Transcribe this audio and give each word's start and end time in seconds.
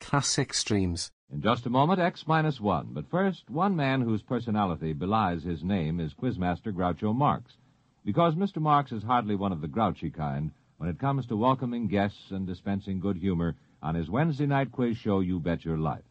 Classic 0.00 0.54
streams. 0.54 1.10
In 1.32 1.42
just 1.42 1.66
a 1.66 1.70
moment, 1.70 1.98
X 1.98 2.26
minus 2.26 2.60
one. 2.60 2.90
But 2.92 3.10
first, 3.10 3.50
one 3.50 3.74
man 3.74 4.02
whose 4.02 4.22
personality 4.22 4.92
belies 4.92 5.42
his 5.42 5.64
name 5.64 5.98
is 5.98 6.14
Quizmaster 6.14 6.72
Groucho 6.72 7.14
Marx. 7.14 7.56
Because 8.04 8.34
Mr. 8.34 8.58
Marx 8.58 8.92
is 8.92 9.02
hardly 9.02 9.34
one 9.34 9.52
of 9.52 9.60
the 9.60 9.68
grouchy 9.68 10.10
kind 10.10 10.52
when 10.76 10.88
it 10.88 11.00
comes 11.00 11.26
to 11.26 11.36
welcoming 11.36 11.88
guests 11.88 12.30
and 12.30 12.46
dispensing 12.46 13.00
good 13.00 13.16
humor 13.16 13.56
on 13.82 13.94
his 13.94 14.08
Wednesday 14.08 14.46
night 14.46 14.70
quiz 14.70 14.96
show, 14.96 15.20
You 15.20 15.40
Bet 15.40 15.64
Your 15.64 15.78
Life. 15.78 16.04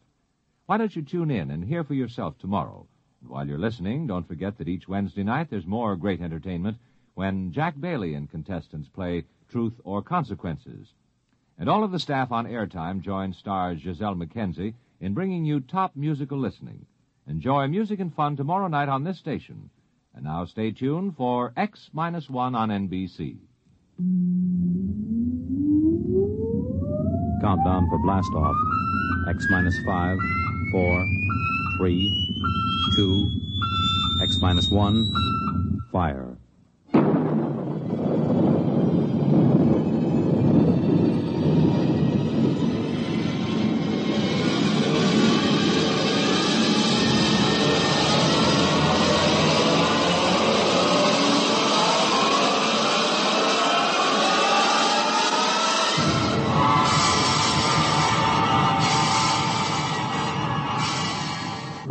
Why 0.66 0.76
don't 0.76 0.94
you 0.94 1.02
tune 1.02 1.30
in 1.30 1.50
and 1.50 1.64
hear 1.64 1.84
for 1.84 1.94
yourself 1.94 2.36
tomorrow? 2.38 2.86
And 3.22 3.30
while 3.30 3.46
you're 3.48 3.56
listening, 3.56 4.06
don't 4.06 4.28
forget 4.28 4.58
that 4.58 4.68
each 4.68 4.88
Wednesday 4.88 5.22
night 5.22 5.48
there's 5.48 5.66
more 5.66 5.96
great 5.96 6.20
entertainment 6.20 6.76
when 7.14 7.52
Jack 7.52 7.80
Bailey 7.80 8.14
and 8.14 8.28
contestants 8.28 8.88
play 8.88 9.24
Truth 9.48 9.80
or 9.84 10.02
Consequences. 10.02 10.92
And 11.58 11.68
all 11.70 11.84
of 11.84 11.92
the 11.92 11.98
staff 11.98 12.32
on 12.32 12.46
airtime 12.46 13.00
join 13.00 13.32
stars 13.32 13.80
Gisele 13.82 14.14
MacKenzie 14.14 14.74
in 15.00 15.14
bringing 15.14 15.44
you 15.44 15.60
top 15.60 15.96
musical 15.96 16.38
listening. 16.38 16.86
Enjoy 17.26 17.66
music 17.66 17.98
and 17.98 18.14
fun 18.14 18.36
tomorrow 18.36 18.68
night 18.68 18.88
on 18.88 19.04
this 19.04 19.18
station. 19.18 19.70
And 20.14 20.24
now 20.24 20.44
stay 20.44 20.70
tuned 20.70 21.16
for 21.16 21.52
X 21.56 21.90
minus 21.92 22.28
one 22.28 22.54
on 22.54 22.68
NBC. 22.68 23.36
Countdown 27.40 27.88
for 27.88 27.98
blast 27.98 28.32
off. 28.34 28.56
X 29.28 29.46
minus 29.50 29.76
five, 29.86 30.18
four, 30.72 31.04
three, 31.78 32.08
two, 32.96 33.30
X 34.22 34.38
minus 34.40 34.70
one, 34.70 35.80
fire. 35.90 36.35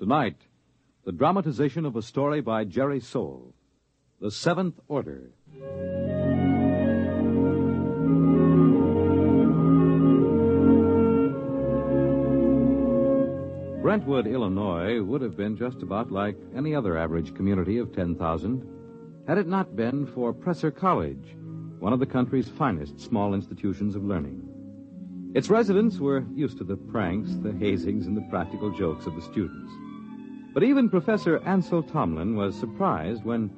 Tonight, 0.00 0.38
the 1.04 1.12
dramatization 1.12 1.84
of 1.84 1.94
a 1.94 2.00
story 2.00 2.40
by 2.40 2.64
Jerry 2.64 3.00
Sohl, 3.00 3.52
The 4.18 4.30
Seventh 4.30 4.80
Order. 4.88 5.32
Brentwood, 13.82 14.26
Illinois 14.26 15.02
would 15.02 15.20
have 15.20 15.36
been 15.36 15.58
just 15.58 15.82
about 15.82 16.10
like 16.10 16.38
any 16.56 16.74
other 16.74 16.96
average 16.96 17.34
community 17.34 17.76
of 17.76 17.94
10,000 17.94 18.66
had 19.28 19.36
it 19.36 19.46
not 19.46 19.76
been 19.76 20.06
for 20.06 20.32
Presser 20.32 20.70
College, 20.70 21.36
one 21.78 21.92
of 21.92 22.00
the 22.00 22.06
country's 22.06 22.48
finest 22.48 22.98
small 22.98 23.34
institutions 23.34 23.94
of 23.94 24.02
learning. 24.02 24.48
Its 25.34 25.50
residents 25.50 25.98
were 25.98 26.24
used 26.34 26.56
to 26.56 26.64
the 26.64 26.76
pranks, 26.76 27.34
the 27.42 27.52
hazings, 27.52 28.06
and 28.06 28.16
the 28.16 28.26
practical 28.30 28.70
jokes 28.70 29.04
of 29.04 29.14
the 29.14 29.22
students. 29.22 29.70
But 30.52 30.64
even 30.64 30.90
Professor 30.90 31.38
Ansel 31.46 31.84
Tomlin 31.84 32.34
was 32.34 32.58
surprised 32.58 33.24
when 33.24 33.50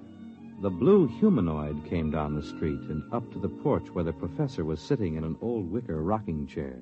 the 0.60 0.69
blue 0.69 1.08
humanoid 1.08 1.88
came 1.88 2.10
down 2.10 2.34
the 2.34 2.42
street 2.42 2.80
and 2.82 3.03
up 3.14 3.32
to 3.32 3.38
the 3.38 3.48
porch 3.48 3.88
where 3.92 4.04
the 4.04 4.12
professor 4.12 4.64
was 4.64 4.78
sitting 4.78 5.16
in 5.16 5.25
an 5.25 5.36
old 5.41 5.70
wicker 5.72 6.02
rocking 6.02 6.47
chair. 6.47 6.78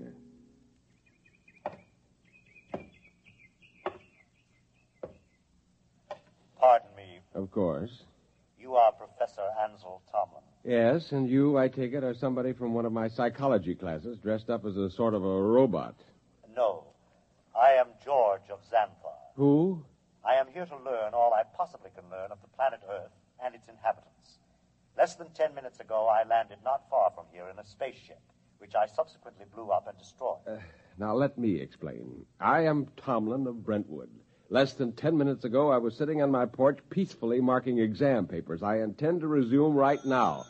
Pardon 6.59 6.89
me. 6.97 7.21
Of 7.35 7.53
course. 7.53 8.03
You 8.59 8.75
are 8.75 8.91
Professor 8.93 9.47
Ansel 9.63 10.03
Tomlin. 10.11 10.43
Yes, 10.65 11.13
and 11.13 11.31
you, 11.31 11.57
I 11.57 11.69
take 11.69 11.93
it, 11.93 12.03
are 12.03 12.15
somebody 12.15 12.53
from 12.53 12.75
one 12.75 12.85
of 12.85 12.93
my 12.93 13.07
psychology 13.09 13.77
classes 13.77 14.19
dressed 14.19 14.51
up 14.51 14.67
as 14.67 14.77
a 14.77 14.91
sort 14.91 15.15
of 15.15 15.25
a 15.25 15.43
robot. 15.43 15.95
No. 16.55 16.85
I 17.59 17.75
am 17.75 17.87
George 18.05 18.51
of 18.51 18.59
Xanthar. 18.71 19.15
Who? 19.37 19.85
I 20.25 20.35
am 20.35 20.47
here 20.53 20.67
to 20.67 20.77
learn 20.77 21.15
all 21.15 21.33
I 21.33 21.43
possibly 21.57 21.91
can 21.95 22.05
learn 22.11 22.31
of 22.31 22.41
the 22.43 22.49
planet 22.49 22.81
Earth 22.91 23.13
and 23.43 23.55
its 23.55 23.69
inhabitants. 23.69 24.39
Less 24.97 25.15
than 25.15 25.31
ten 25.31 25.55
minutes 25.55 25.81
ago, 25.81 26.09
I 26.09 26.29
landed 26.29 26.59
not 26.65 26.89
far 26.91 27.11
from 27.15 27.25
here 27.33 27.49
in 27.49 27.59
a 27.59 27.65
spaceship, 27.65 28.21
which 28.59 28.75
I 28.75 28.87
subsequently 28.87 29.47
blew 29.55 29.71
up 29.71 29.87
and 29.89 29.97
destroyed. 29.99 30.39
Uh, 30.47 30.57
now, 30.99 31.15
let 31.15 31.39
me 31.39 31.57
explain. 31.57 32.27
I 32.39 32.63
am 32.67 32.89
Tomlin 32.97 33.47
of 33.47 33.65
Brentwood. 33.65 34.11
Less 34.51 34.75
than 34.75 34.93
ten 34.93 35.17
minutes 35.17 35.45
ago, 35.45 35.71
I 35.71 35.79
was 35.79 35.97
sitting 35.97 36.21
on 36.21 36.31
my 36.31 36.45
porch 36.45 36.81
peacefully 36.91 37.41
marking 37.41 37.79
exam 37.79 38.27
papers. 38.27 38.63
I 38.63 38.81
intend 38.81 39.21
to 39.21 39.29
resume 39.29 39.75
right 39.75 40.05
now. 40.05 40.47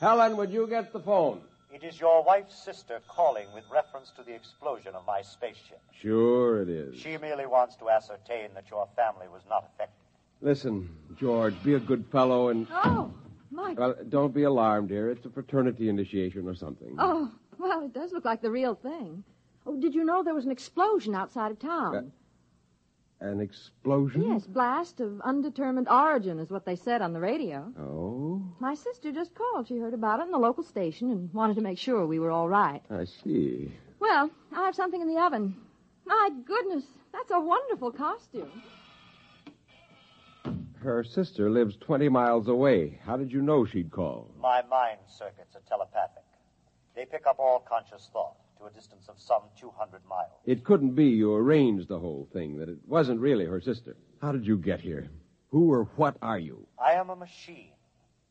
Helen, 0.00 0.36
would 0.38 0.50
you 0.50 0.66
get 0.66 0.92
the 0.92 0.98
phone? 0.98 1.42
It 1.72 1.82
is 1.84 1.98
your 1.98 2.22
wife's 2.22 2.62
sister 2.62 3.00
calling 3.08 3.46
with 3.54 3.64
reference 3.72 4.10
to 4.16 4.22
the 4.22 4.34
explosion 4.34 4.94
of 4.94 5.06
my 5.06 5.22
spaceship. 5.22 5.80
Sure 5.90 6.60
it 6.60 6.68
is. 6.68 7.00
She 7.00 7.16
merely 7.16 7.46
wants 7.46 7.76
to 7.76 7.88
ascertain 7.88 8.50
that 8.54 8.64
your 8.70 8.86
family 8.94 9.26
was 9.32 9.40
not 9.48 9.70
affected. 9.72 9.96
Listen, 10.42 10.94
George, 11.18 11.54
be 11.64 11.74
a 11.74 11.80
good 11.80 12.04
fellow 12.12 12.48
and. 12.50 12.66
Oh, 12.70 13.14
my. 13.50 13.72
Well, 13.72 13.94
don't 14.10 14.34
be 14.34 14.42
alarmed, 14.42 14.90
dear. 14.90 15.10
It's 15.10 15.24
a 15.24 15.30
fraternity 15.30 15.88
initiation 15.88 16.46
or 16.46 16.54
something. 16.54 16.94
Oh, 16.98 17.30
well, 17.58 17.82
it 17.82 17.94
does 17.94 18.12
look 18.12 18.26
like 18.26 18.42
the 18.42 18.50
real 18.50 18.74
thing. 18.74 19.24
Oh, 19.66 19.80
did 19.80 19.94
you 19.94 20.04
know 20.04 20.22
there 20.22 20.34
was 20.34 20.44
an 20.44 20.50
explosion 20.50 21.14
outside 21.14 21.52
of 21.52 21.58
town? 21.58 21.96
Uh, 21.96 22.02
An 23.22 23.40
explosion? 23.40 24.22
Yes, 24.30 24.46
blast 24.48 24.98
of 25.00 25.20
undetermined 25.20 25.88
origin 25.88 26.40
is 26.40 26.50
what 26.50 26.66
they 26.66 26.74
said 26.74 27.00
on 27.02 27.12
the 27.12 27.20
radio. 27.20 27.72
Oh, 27.78 28.42
My 28.58 28.74
sister 28.74 29.12
just 29.12 29.32
called. 29.32 29.68
She 29.68 29.78
heard 29.78 29.94
about 29.94 30.18
it 30.18 30.24
in 30.24 30.32
the 30.32 30.38
local 30.38 30.64
station 30.64 31.08
and 31.08 31.32
wanted 31.32 31.54
to 31.54 31.62
make 31.62 31.78
sure 31.78 32.04
we 32.04 32.18
were 32.18 32.32
all 32.32 32.48
right. 32.48 32.82
I 32.90 33.04
see. 33.04 33.72
Well, 34.00 34.28
I 34.52 34.64
have 34.64 34.74
something 34.74 35.00
in 35.00 35.06
the 35.06 35.20
oven. 35.20 35.54
My 36.04 36.30
goodness, 36.44 36.82
that's 37.12 37.30
a 37.30 37.38
wonderful 37.38 37.92
costume. 37.92 38.50
Her 40.80 41.04
sister 41.04 41.48
lives 41.48 41.76
20 41.76 42.08
miles 42.08 42.48
away. 42.48 42.98
How 43.04 43.16
did 43.16 43.30
you 43.32 43.40
know 43.40 43.64
she'd 43.64 43.92
call? 43.92 44.32
My 44.40 44.62
mind 44.62 44.98
circuits 45.06 45.54
are 45.54 45.62
telepathic. 45.68 46.24
They 46.96 47.04
pick 47.04 47.28
up 47.28 47.36
all 47.38 47.60
conscious 47.60 48.10
thought 48.12 48.34
to 48.62 48.68
a 48.68 48.70
distance 48.70 49.08
of 49.08 49.18
some 49.18 49.42
200 49.58 50.00
miles. 50.08 50.30
It 50.44 50.64
couldn't 50.64 50.94
be 50.94 51.06
you 51.06 51.34
arranged 51.34 51.88
the 51.88 51.98
whole 51.98 52.28
thing, 52.32 52.58
that 52.58 52.68
it 52.68 52.78
wasn't 52.86 53.20
really 53.20 53.44
her 53.44 53.60
sister. 53.60 53.96
How 54.20 54.32
did 54.32 54.46
you 54.46 54.56
get 54.56 54.80
here? 54.80 55.08
Who 55.50 55.72
or 55.72 55.84
what 55.96 56.16
are 56.22 56.38
you? 56.38 56.66
I 56.78 56.92
am 56.92 57.10
a 57.10 57.16
machine, 57.16 57.72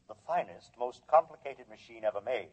the 0.07 0.16
finest, 0.28 0.72
most 0.80 1.01
complicated 1.07 1.68
machine 1.69 2.04
ever 2.06 2.22
made. 2.22 2.50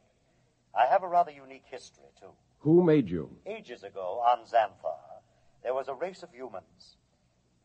I 0.76 0.86
have 0.86 1.02
a 1.02 1.08
rather 1.08 1.30
unique 1.30 1.64
history, 1.70 2.04
too. 2.20 2.32
Who 2.60 2.82
made 2.82 3.08
you? 3.08 3.30
Ages 3.46 3.84
ago 3.84 4.22
on 4.26 4.44
Xanthar, 4.44 5.22
there 5.62 5.74
was 5.74 5.88
a 5.88 5.94
race 5.94 6.22
of 6.22 6.32
humans. 6.32 6.96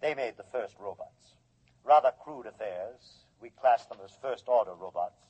They 0.02 0.14
made 0.14 0.38
the 0.38 0.46
first 0.52 0.76
robots. 0.80 1.36
Rather 1.84 2.12
crude 2.24 2.46
affairs. 2.46 3.26
We 3.42 3.50
class 3.50 3.86
them 3.88 3.98
as 4.04 4.12
first 4.22 4.48
order 4.48 4.74
robots. 4.74 5.22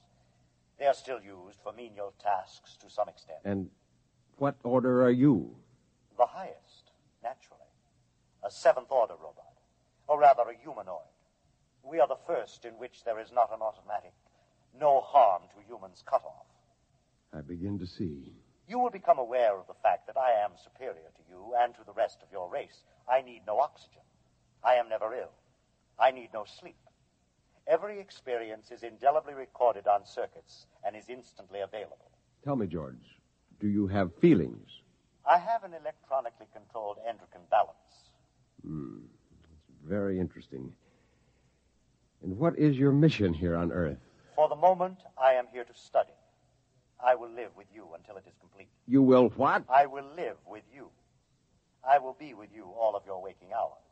They 0.78 0.86
are 0.86 0.94
still 0.94 1.20
used 1.22 1.60
for 1.64 1.74
menial 1.74 2.14
tasks 2.22 2.78
to 2.82 2.90
some 2.90 3.10
extent. 3.10 3.40
And 3.44 3.70
what 4.44 4.60
order 4.66 5.06
are 5.06 5.18
you? 5.26 5.56
The 6.18 6.26
highest, 6.26 6.92
naturally. 7.24 7.72
A 8.44 8.52
seventh 8.52 8.92
order 8.92 9.14
robot, 9.14 9.56
or 10.06 10.20
rather 10.20 10.42
a 10.42 10.62
humanoid. 10.62 11.16
We 11.82 12.02
are 12.02 12.10
the 12.10 12.20
first 12.28 12.66
in 12.66 12.74
which 12.74 13.06
there 13.06 13.22
is 13.22 13.32
not 13.32 13.54
an 13.54 13.62
automatic, 13.62 14.12
no 14.78 15.00
harm 15.00 15.44
to 15.44 15.66
humans 15.66 16.04
cutoff. 16.06 16.44
I 17.32 17.40
begin 17.40 17.80
to 17.80 17.88
see. 17.88 18.34
You 18.68 18.80
will 18.80 18.90
become 18.90 19.18
aware 19.18 19.58
of 19.58 19.68
the 19.68 19.80
fact 19.82 20.08
that 20.08 20.18
I 20.18 20.32
am 20.44 20.52
superior 20.62 21.10
to 21.16 21.24
you 21.30 21.54
and 21.58 21.74
to 21.76 21.86
the 21.86 21.94
rest 21.94 22.18
of 22.22 22.28
your 22.30 22.52
race. 22.52 22.84
I 23.10 23.22
need 23.22 23.44
no 23.48 23.60
oxygen. 23.60 24.04
I 24.62 24.74
am 24.74 24.90
never 24.90 25.16
ill. 25.16 25.32
I 25.98 26.12
need 26.12 26.32
no 26.34 26.44
sleep. 26.44 26.84
Every 27.66 27.98
experience 27.98 28.72
is 28.72 28.84
indelibly 28.84 29.36
recorded 29.36 29.88
on 29.88 30.06
circuits 30.06 30.66
and 30.86 30.98
is 30.98 31.08
instantly 31.08 31.62
available. 31.62 32.12
Tell 32.44 32.58
me, 32.58 32.68
George, 32.68 33.23
do 33.64 33.70
you 33.70 33.88
have 33.88 34.12
feelings? 34.20 34.68
I 35.26 35.38
have 35.38 35.64
an 35.64 35.72
electronically 35.74 36.48
controlled 36.52 36.98
endocrine 37.08 37.48
balance. 37.50 38.12
Hmm. 38.62 38.98
It's 39.70 39.88
very 39.88 40.20
interesting. 40.20 40.74
And 42.22 42.38
what 42.38 42.60
is 42.60 42.76
your 42.76 42.92
mission 42.92 43.34
here 43.34 43.56
on 43.56 43.72
Earth? 43.72 44.00
For 44.36 44.50
the 44.50 44.56
moment, 44.58 44.98
I 45.18 45.36
am 45.36 45.46
here 45.54 45.64
to 45.64 45.74
study. 45.74 46.12
I 47.02 47.16
will 47.16 47.30
live 47.30 47.52
with 47.56 47.68
you 47.74 47.88
until 47.98 48.18
it 48.18 48.26
is 48.28 48.34
complete. 48.42 48.68
You 48.86 49.02
will 49.02 49.30
what? 49.38 49.64
I 49.70 49.86
will 49.86 50.10
live 50.18 50.36
with 50.46 50.64
you. 50.74 50.90
I 51.90 52.00
will 52.00 52.18
be 52.20 52.34
with 52.34 52.50
you 52.54 52.66
all 52.66 52.98
of 52.98 53.04
your 53.06 53.22
waking 53.22 53.54
hours. 53.58 53.88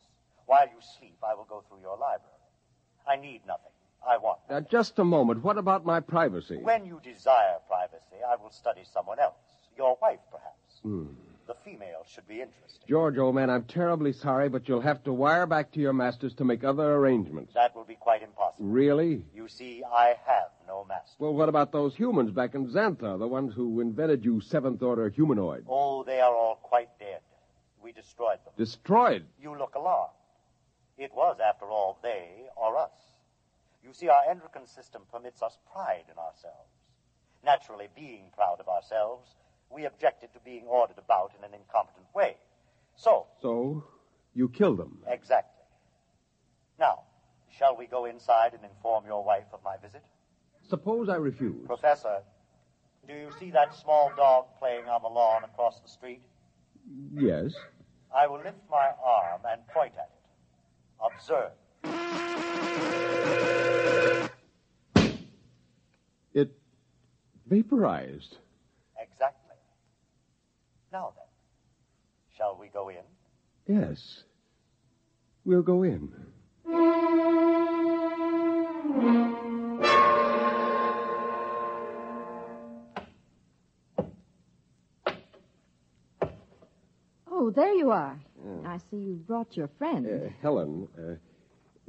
While 0.48 0.68
you 0.68 0.82
sleep, 1.00 1.18
I 1.24 1.34
will 1.34 1.46
go 1.46 1.64
through 1.70 1.80
your 1.80 1.98
library. 1.98 2.44
I 3.08 3.16
need 3.16 3.42
nothing. 3.48 3.72
I 4.06 4.18
want 4.18 4.40
Now, 4.50 4.60
just 4.60 5.00
a 5.00 5.06
moment. 5.06 5.44
What 5.44 5.58
about 5.58 5.86
my 5.86 6.02
privacy? 6.02 6.58
When 6.58 6.86
you 6.86 7.00
desire 7.04 7.60
privacy, 7.70 8.20
I 8.28 8.36
will 8.36 8.50
study 8.50 8.82
someone 8.84 9.20
else. 9.20 9.51
Your 9.78 9.98
wife, 10.02 10.20
perhaps. 10.32 10.80
Hmm. 10.84 11.06
The 11.48 11.56
female 11.66 12.06
should 12.08 12.28
be 12.28 12.42
interested. 12.42 12.88
George, 12.88 13.18
old 13.18 13.36
man, 13.36 13.50
I'm 13.50 13.64
terribly 13.64 14.14
sorry, 14.14 14.48
but 14.48 14.70
you'll 14.70 14.82
have 14.82 15.04
to 15.04 15.12
wire 15.12 15.46
back 15.46 15.72
to 15.74 15.80
your 15.80 15.92
masters 15.92 16.34
to 16.36 16.46
make 16.46 16.64
other 16.64 16.96
arrangements. 16.96 17.54
That 17.54 17.76
will 17.76 17.84
be 17.84 17.96
quite 17.96 18.24
impossible. 18.24 18.66
Really? 18.66 19.26
You 19.36 19.48
see, 19.48 19.84
I 19.84 20.16
have 20.26 20.50
no 20.68 20.86
master. 20.88 21.16
Well, 21.20 21.34
what 21.34 21.50
about 21.50 21.72
those 21.72 21.96
humans 21.96 22.32
back 22.32 22.56
in 22.56 22.68
Xanthar, 22.68 23.20
the 23.20 23.28
ones 23.28 23.54
who 23.54 23.82
invented 23.82 24.24
you 24.24 24.40
seventh 24.40 24.82
order 24.82 25.10
humanoid? 25.10 25.66
Oh, 25.68 26.04
they 26.04 26.22
are 26.22 26.34
all 26.34 26.60
quite 26.62 26.90
dead. 27.00 27.20
We 27.84 27.92
destroyed 27.92 28.40
them. 28.46 28.54
Destroyed? 28.58 29.26
You 29.42 29.58
look 29.58 29.76
alarmed. 29.76 30.14
It 30.98 31.12
was, 31.14 31.38
after 31.44 31.66
all, 31.66 32.00
they 32.04 32.46
or 32.56 32.78
us. 32.78 32.92
You 33.84 33.92
see, 33.94 34.08
our 34.08 34.24
endocrine 34.30 34.68
system 34.68 35.02
permits 35.12 35.42
us 35.42 35.58
pride 35.74 36.06
in 36.10 36.18
ourselves. 36.18 36.70
Naturally, 37.44 37.88
being 37.96 38.26
proud 38.36 38.60
of 38.60 38.68
ourselves, 38.68 39.28
we 39.74 39.86
objected 39.86 40.34
to 40.34 40.40
being 40.40 40.66
ordered 40.68 40.98
about 40.98 41.32
in 41.38 41.44
an 41.44 41.52
incompetent 41.54 42.06
way. 42.14 42.38
So, 42.96 43.28
So, 43.42 43.84
you 44.34 44.50
killed 44.50 44.78
them? 44.78 44.98
exactly. 45.08 45.64
Now, 46.80 47.04
shall 47.58 47.76
we 47.78 47.86
go 47.88 48.06
inside 48.06 48.54
and 48.54 48.64
inform 48.64 49.06
your 49.06 49.24
wife 49.24 49.46
of 49.54 49.60
my 49.64 49.78
visit? 49.78 50.04
Suppose 50.70 51.10
I 51.10 51.16
refuse. 51.16 51.66
Professor, 51.66 52.22
do 53.08 53.14
you 53.14 53.30
see 53.40 53.52
that 53.52 53.74
small 53.76 54.12
dog 54.16 54.46
playing 54.60 54.86
on 54.88 55.02
the 55.02 55.10
lawn 55.10 55.44
across 55.44 55.80
the 55.80 55.90
street? 55.90 56.22
Yes. 57.14 57.54
I 58.16 58.28
will 58.28 58.40
lift 58.40 58.60
my 58.70 58.90
arm 59.04 59.42
and 59.50 59.66
point 59.68 59.94
at 59.98 60.10
it. 60.12 60.20
Observe. 61.04 61.52
It 66.34 66.56
vaporized. 67.48 68.38
Exactly. 70.92 71.00
Now 71.00 71.14
then, 71.16 71.26
shall 72.38 72.58
we 72.60 72.68
go 72.68 72.90
in? 72.90 72.98
Yes. 73.68 74.24
We'll 75.46 75.62
go 75.62 75.84
in. 75.84 76.12
Oh, 87.34 87.50
there 87.56 87.74
you 87.74 87.92
are. 87.92 88.20
I 88.66 88.78
see 88.90 88.98
you 88.98 89.14
brought 89.26 89.56
your 89.56 89.70
friend. 89.78 90.06
Uh, 90.06 90.30
Helen, 90.42 90.88
uh, 90.98 91.16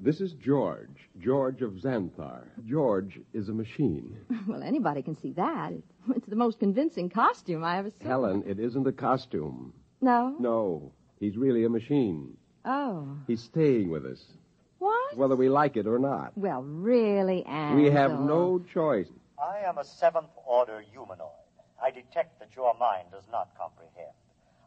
this 0.03 0.21
is 0.21 0.33
George. 0.35 1.09
George 1.21 1.63
of 1.63 1.73
Xanthar. 1.75 2.43
George 2.67 3.21
is 3.33 3.49
a 3.49 3.53
machine. 3.55 4.17
Well, 4.49 4.63
anybody 4.63 5.03
can 5.03 5.17
see 5.17 5.33
that. 5.33 5.73
It's 6.17 6.27
the 6.27 6.37
most 6.37 6.59
convincing 6.59 7.09
costume 7.09 7.63
I 7.63 7.79
ever 7.79 7.91
saw. 7.91 8.05
Helen, 8.09 8.43
it 8.47 8.59
isn't 8.59 8.87
a 8.87 8.93
costume. 8.93 9.73
No? 10.01 10.35
No, 10.41 10.93
he's 11.21 11.37
really 11.37 11.65
a 11.65 11.69
machine. 11.69 12.37
Oh. 12.65 13.17
He's 13.29 13.43
staying 13.43 13.89
with 13.91 14.05
us, 14.05 14.21
What? 14.79 15.17
whether 15.17 15.37
we 15.37 15.49
like 15.49 15.77
it 15.77 15.87
or 15.87 15.99
not. 16.01 16.33
Well, 16.37 16.63
really, 16.65 17.45
Ansel. 17.47 17.83
We 17.85 17.91
have 17.91 18.11
no 18.19 18.59
choice. 18.75 19.09
I 19.41 19.61
am 19.69 19.79
a 19.79 19.85
seventh 19.85 20.31
order 20.45 20.81
humanoid. 20.93 21.29
I 21.83 21.91
detect 21.91 22.41
that 22.41 22.51
your 22.57 22.75
mind 22.79 23.09
does 23.13 23.25
not 23.31 23.51
comprehend. 23.57 24.13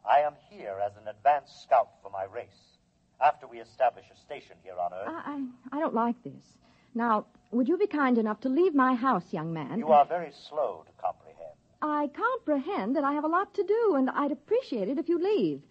I 0.08 0.20
am 0.20 0.34
here 0.50 0.76
as 0.84 0.92
an 1.00 1.08
advanced 1.08 1.62
scout 1.62 1.88
for 2.02 2.10
my 2.10 2.24
race. 2.24 2.75
After 3.20 3.46
we 3.46 3.60
establish 3.60 4.04
a 4.12 4.16
station 4.18 4.56
here 4.62 4.74
on 4.78 4.92
Earth, 4.92 5.08
I, 5.08 5.46
I, 5.72 5.76
I 5.76 5.80
don't 5.80 5.94
like 5.94 6.22
this. 6.22 6.58
Now, 6.94 7.26
would 7.50 7.68
you 7.68 7.78
be 7.78 7.86
kind 7.86 8.18
enough 8.18 8.40
to 8.40 8.48
leave 8.48 8.74
my 8.74 8.94
house, 8.94 9.32
young 9.32 9.52
man? 9.52 9.78
you 9.78 9.88
are 9.88 10.04
very 10.04 10.32
slow 10.48 10.84
to 10.86 11.02
comprehend. 11.02 11.52
I 11.82 12.08
comprehend 12.08 12.96
that 12.96 13.04
I 13.04 13.12
have 13.12 13.24
a 13.24 13.28
lot 13.28 13.54
to 13.54 13.62
do, 13.64 13.94
and 13.96 14.10
I'd 14.10 14.32
appreciate 14.32 14.88
it 14.88 14.98
if 14.98 15.08
you 15.08 15.18
leave. 15.18 15.62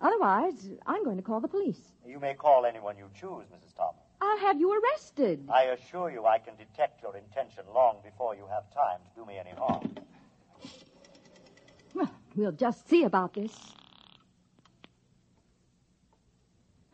Otherwise, 0.00 0.68
I'm 0.86 1.04
going 1.04 1.16
to 1.16 1.22
call 1.22 1.40
the 1.40 1.48
police. 1.48 1.80
You 2.06 2.18
may 2.18 2.34
call 2.34 2.66
anyone 2.66 2.96
you 2.96 3.08
choose, 3.14 3.46
Mrs. 3.54 3.74
Thomas. 3.76 4.02
I'll 4.20 4.38
have 4.38 4.60
you 4.60 4.72
arrested. 4.80 5.48
I 5.52 5.64
assure 5.64 6.10
you 6.10 6.26
I 6.26 6.38
can 6.38 6.54
detect 6.56 7.02
your 7.02 7.16
intention 7.16 7.64
long 7.74 7.96
before 8.04 8.34
you 8.34 8.46
have 8.50 8.64
time 8.74 8.98
to 9.04 9.20
do 9.20 9.26
me 9.26 9.38
any 9.38 9.50
harm. 9.56 9.94
Well, 11.94 12.10
we'll 12.36 12.52
just 12.52 12.88
see 12.88 13.04
about 13.04 13.34
this. 13.34 13.52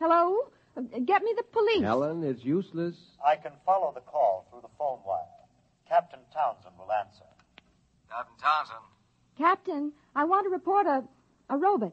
Hello? 0.00 0.36
Uh, 0.76 0.82
Get 1.04 1.22
me 1.22 1.32
the 1.36 1.42
police. 1.42 1.82
Helen, 1.82 2.22
it's 2.22 2.44
useless. 2.44 2.94
I 3.24 3.36
can 3.36 3.52
follow 3.66 3.92
the 3.94 4.00
call 4.00 4.46
through 4.50 4.60
the 4.62 4.68
phone 4.78 5.00
wire. 5.06 5.22
Captain 5.88 6.20
Townsend 6.32 6.74
will 6.78 6.92
answer. 6.92 7.24
Captain 8.10 8.36
Townsend. 8.40 8.78
Captain, 9.36 9.92
I 10.14 10.24
want 10.24 10.46
to 10.46 10.50
report 10.50 10.86
a, 10.86 11.04
a 11.50 11.56
robot. 11.56 11.92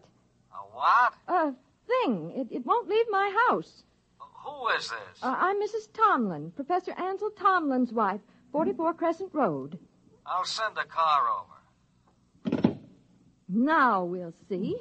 A 0.53 0.57
what? 0.75 1.13
A 1.27 1.53
thing. 1.88 2.31
It, 2.35 2.55
it 2.57 2.65
won't 2.65 2.88
leave 2.88 3.05
my 3.09 3.35
house. 3.50 3.83
Who 4.19 4.67
is 4.77 4.89
this? 4.89 5.24
Uh, 5.24 5.35
I'm 5.38 5.59
Mrs. 5.62 5.91
Tomlin, 5.93 6.51
Professor 6.51 6.91
Ansel 7.00 7.31
Tomlin's 7.31 7.91
wife, 7.91 8.21
44 8.51 8.93
Crescent 8.93 9.33
Road. 9.33 9.79
I'll 10.25 10.45
send 10.45 10.77
a 10.77 10.85
car 10.85 11.27
over. 11.29 12.75
Now 13.50 14.03
we'll 14.03 14.33
see. 14.50 14.75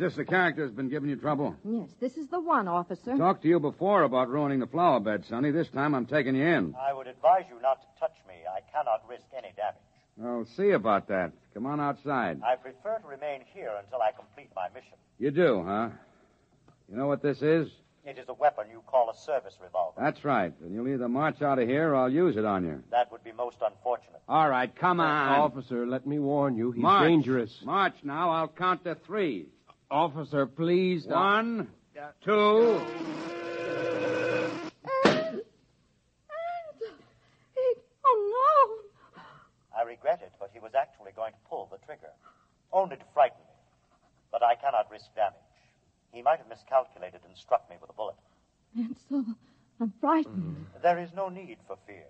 This 0.00 0.14
the 0.16 0.24
character 0.24 0.64
that's 0.64 0.74
been 0.74 0.88
giving 0.88 1.10
you 1.10 1.16
trouble? 1.16 1.54
Yes, 1.64 1.88
this 2.00 2.16
is 2.16 2.26
the 2.28 2.40
one, 2.40 2.66
officer. 2.66 3.16
Talked 3.16 3.42
to 3.42 3.48
you 3.48 3.60
before 3.60 4.02
about 4.02 4.28
ruining 4.28 4.58
the 4.58 4.66
flower 4.66 4.98
bed, 4.98 5.24
Sonny. 5.28 5.50
This 5.50 5.68
time 5.68 5.94
I'm 5.94 6.06
taking 6.06 6.34
you 6.34 6.44
in. 6.44 6.74
I 6.80 6.92
would 6.92 7.06
advise 7.06 7.44
you 7.48 7.60
not 7.60 7.80
to 7.82 8.00
touch 8.00 8.16
me. 8.26 8.34
I 8.50 8.60
cannot 8.72 9.08
risk 9.08 9.26
any 9.36 9.52
damage. 9.56 9.76
I'll 10.22 10.46
see 10.56 10.70
about 10.70 11.08
that. 11.08 11.32
Come 11.54 11.66
on 11.66 11.80
outside. 11.80 12.40
I 12.44 12.56
prefer 12.56 12.98
to 12.98 13.06
remain 13.06 13.42
here 13.52 13.72
until 13.82 14.00
I 14.02 14.10
complete 14.12 14.50
my 14.56 14.68
mission. 14.74 14.96
You 15.18 15.30
do, 15.30 15.62
huh? 15.66 15.90
You 16.90 16.96
know 16.96 17.06
what 17.06 17.22
this 17.22 17.42
is? 17.42 17.68
It 18.04 18.18
is 18.18 18.28
a 18.28 18.34
weapon 18.34 18.64
you 18.70 18.82
call 18.86 19.10
a 19.10 19.14
service 19.14 19.54
revolver. 19.62 20.00
That's 20.00 20.24
right. 20.24 20.52
And 20.62 20.74
you'll 20.74 20.88
either 20.88 21.08
march 21.08 21.42
out 21.42 21.58
of 21.58 21.68
here 21.68 21.90
or 21.90 21.96
I'll 21.96 22.10
use 22.10 22.36
it 22.36 22.46
on 22.46 22.64
you. 22.64 22.82
That 22.90 23.12
would 23.12 23.22
be 23.22 23.32
most 23.32 23.58
unfortunate. 23.64 24.20
All 24.26 24.48
right, 24.48 24.74
come 24.74 25.00
uh, 25.00 25.04
on. 25.04 25.40
Officer, 25.40 25.86
let 25.86 26.06
me 26.06 26.18
warn 26.18 26.56
you, 26.56 26.72
he's 26.72 26.82
March. 26.82 27.06
dangerous. 27.06 27.54
March 27.62 27.94
now. 28.02 28.30
I'll 28.30 28.48
count 28.48 28.84
to 28.84 28.94
three. 28.94 29.46
Officer, 29.90 30.46
please. 30.46 31.04
don't- 31.04 31.16
One, 31.18 31.68
two. 32.22 32.32
Ansel! 32.32 32.86
He, 37.54 37.74
oh, 38.04 38.82
no! 39.16 39.22
I 39.76 39.82
regret 39.82 40.20
it, 40.22 40.32
but 40.38 40.50
he 40.52 40.60
was 40.60 40.72
actually 40.74 41.12
going 41.12 41.32
to 41.32 41.38
pull 41.48 41.68
the 41.70 41.78
trigger. 41.84 42.10
Only 42.72 42.96
to 42.96 43.04
frighten 43.12 43.38
me. 43.38 43.44
But 44.30 44.42
I 44.42 44.54
cannot 44.54 44.90
risk 44.90 45.06
damage. 45.14 45.34
He 46.12 46.22
might 46.22 46.38
have 46.38 46.48
miscalculated 46.48 47.20
and 47.26 47.36
struck 47.36 47.68
me 47.68 47.76
with 47.80 47.90
a 47.90 47.92
bullet. 47.94 48.16
Ansel, 48.78 49.24
I'm 49.80 49.92
frightened. 50.00 50.66
There 50.82 50.98
is 51.00 51.10
no 51.14 51.28
need 51.28 51.58
for 51.66 51.76
fear. 51.86 52.06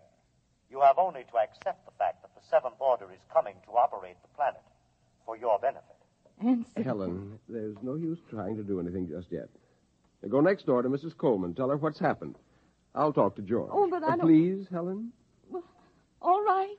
You 0.70 0.80
have 0.82 0.98
only 0.98 1.24
to 1.24 1.36
accept 1.38 1.84
the 1.86 1.92
fact 1.98 2.22
that 2.22 2.30
the 2.34 2.42
Seventh 2.50 2.76
Order 2.78 3.10
is 3.12 3.20
coming 3.32 3.56
to 3.66 3.72
operate 3.72 4.16
the 4.22 4.28
planet 4.36 4.62
for 5.24 5.36
your 5.36 5.58
benefit. 5.58 5.96
Anson. 6.40 6.82
Helen, 6.82 7.38
there's 7.48 7.76
no 7.82 7.94
use 7.94 8.18
trying 8.30 8.56
to 8.56 8.62
do 8.62 8.80
anything 8.80 9.08
just 9.08 9.26
yet. 9.30 9.48
Now 10.22 10.28
go 10.28 10.40
next 10.40 10.66
door 10.66 10.82
to 10.82 10.88
Mrs. 10.88 11.16
Coleman. 11.16 11.54
Tell 11.54 11.68
her 11.68 11.76
what's 11.76 11.98
happened. 11.98 12.36
I'll 12.94 13.12
talk 13.12 13.36
to 13.36 13.42
George. 13.42 13.70
Oh, 13.72 13.88
but 13.88 14.02
I 14.02 14.08
Uh, 14.08 14.16
don't- 14.16 14.20
Please, 14.26 14.66
Helen. 14.70 15.12
All 16.22 16.44
right. 16.44 16.76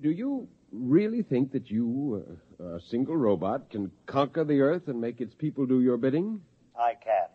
Do 0.00 0.10
you 0.10 0.46
really 0.70 1.22
think 1.22 1.52
that 1.52 1.70
you, 1.70 2.24
uh, 2.60 2.64
a 2.76 2.80
single 2.80 3.16
robot, 3.16 3.70
can 3.70 3.90
conquer 4.06 4.44
the 4.44 4.60
Earth 4.60 4.86
and 4.88 5.00
make 5.00 5.20
its 5.20 5.34
people 5.34 5.66
do 5.66 5.80
your 5.80 5.96
bidding? 5.96 6.40
I 6.78 6.94
can. 6.94 7.26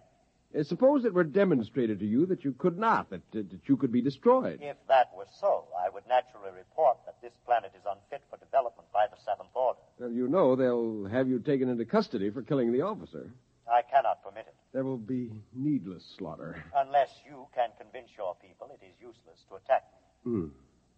Uh, 0.58 0.64
suppose 0.64 1.04
it 1.04 1.14
were 1.14 1.24
demonstrated 1.26 2.00
to 2.00 2.06
you 2.06 2.26
that 2.28 2.46
you 2.46 2.54
could 2.54 2.78
not, 2.78 3.10
that, 3.10 3.22
uh, 3.36 3.42
that 3.50 3.68
you 3.68 3.76
could 3.76 3.92
be 3.92 4.02
destroyed. 4.02 4.60
If 4.62 4.78
that 4.88 5.14
were 5.18 5.26
so, 5.32 5.66
I 5.78 5.90
would 5.90 6.08
naturally 6.08 6.52
report 6.56 6.98
that 7.03 7.03
this 7.24 7.34
planet 7.48 7.72
is 7.74 7.82
unfit 7.90 8.22
for 8.30 8.38
development 8.38 8.92
by 8.92 9.08
the 9.10 9.16
Seventh 9.26 9.56
Order. 9.56 9.80
Well, 9.98 10.12
you 10.12 10.28
know 10.28 10.56
they'll 10.56 11.08
have 11.10 11.28
you 11.28 11.40
taken 11.40 11.70
into 11.70 11.86
custody 11.86 12.30
for 12.30 12.44
killing 12.44 12.72
the 12.72 12.82
officer. 12.82 13.32
I 13.66 13.82
cannot 13.82 14.22
permit 14.22 14.46
it. 14.46 14.56
There 14.74 14.84
will 14.84 15.00
be 15.00 15.32
needless 15.56 16.04
slaughter. 16.18 16.62
Unless 16.76 17.10
you 17.26 17.48
can 17.56 17.70
convince 17.80 18.12
your 18.18 18.36
people 18.36 18.70
it 18.76 18.84
is 18.84 18.92
useless 19.00 19.40
to 19.48 19.56
attack 19.56 19.88
me. 19.96 20.32
Hmm. 20.32 20.48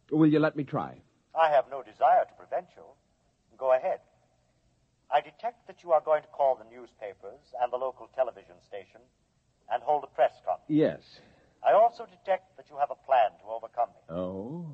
Will 0.09 0.27
you 0.27 0.39
let 0.39 0.57
me 0.57 0.63
try? 0.63 0.97
I 1.37 1.53
have 1.53 1.65
no 1.69 1.83
desire 1.83 2.25
to 2.25 2.33
prevent 2.33 2.65
you. 2.75 2.83
Go 3.57 3.77
ahead. 3.77 3.99
I 5.13 5.21
detect 5.21 5.67
that 5.67 5.83
you 5.83 5.93
are 5.93 6.01
going 6.01 6.23
to 6.23 6.27
call 6.29 6.57
the 6.57 6.65
newspapers 6.73 7.53
and 7.61 7.71
the 7.71 7.77
local 7.77 8.09
television 8.15 8.57
station 8.65 9.01
and 9.71 9.83
hold 9.83 10.03
a 10.03 10.07
press 10.07 10.33
conference. 10.41 10.65
Yes. 10.67 11.01
I 11.61 11.73
also 11.73 12.09
detect 12.09 12.57
that 12.57 12.65
you 12.69 12.77
have 12.77 12.89
a 12.89 12.99
plan 13.05 13.29
to 13.41 13.45
overcome 13.45 13.89
me. 13.93 14.01
Oh, 14.09 14.65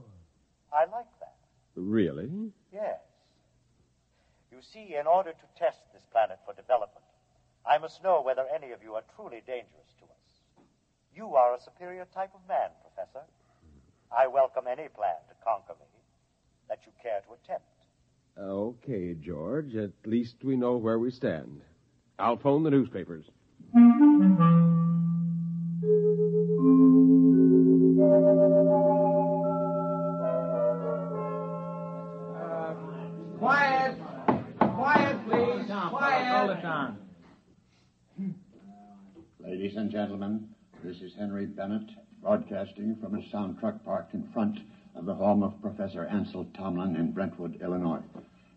I 0.72 0.88
like. 0.88 1.08
Really? 1.76 2.52
Yes. 2.72 3.00
You 4.52 4.60
see, 4.62 4.96
in 5.00 5.08
order 5.08 5.32
to 5.32 5.60
test 5.60 5.80
this 5.94 6.04
planet 6.12 6.40
for 6.46 6.54
development, 6.54 7.06
I 7.66 7.78
must 7.78 8.04
know 8.04 8.22
whether 8.22 8.46
any 8.54 8.72
of 8.72 8.84
you 8.84 8.96
are 8.96 9.04
truly 9.16 9.42
dangerous 9.46 9.94
to 10.00 10.06
us. 10.06 10.66
You 11.16 11.36
are 11.36 11.56
a 11.56 11.60
superior 11.60 12.08
type 12.14 12.32
of 12.34 12.48
man, 12.48 12.70
Professor. 12.82 13.26
I 14.12 14.28
welcome 14.28 14.66
any 14.68 14.90
plan 14.90 15.16
to 15.30 15.36
conquer 15.44 15.74
me 15.80 15.88
that 16.68 16.80
you 16.86 16.92
care 17.02 17.22
to 17.28 17.34
attempt. 17.34 17.66
Okay, 18.38 19.14
George. 19.14 19.76
At 19.76 19.92
least 20.06 20.44
we 20.44 20.56
know 20.56 20.78
where 20.78 21.00
we 21.00 21.12
stand. 21.12 21.62
I'll 22.20 22.38
phone 22.38 22.64
the 22.64 22.72
newspapers. 22.72 23.26
Ladies 39.72 39.84
and 39.84 39.92
gentlemen, 39.92 40.50
this 40.84 40.98
is 40.98 41.14
Henry 41.18 41.46
Bennett, 41.46 41.90
broadcasting 42.22 42.98
from 43.02 43.16
a 43.16 43.30
sound 43.30 43.58
truck 43.58 43.82
parked 43.86 44.14
in 44.14 44.28
front 44.34 44.60
of 44.98 45.06
the 45.06 45.14
home 45.14 45.44
of 45.44 45.62
Professor 45.62 46.06
Ansel 46.08 46.46
Tomlin 46.58 46.98
in 46.98 47.14
Brentwood, 47.14 47.58
Illinois. 47.62 48.02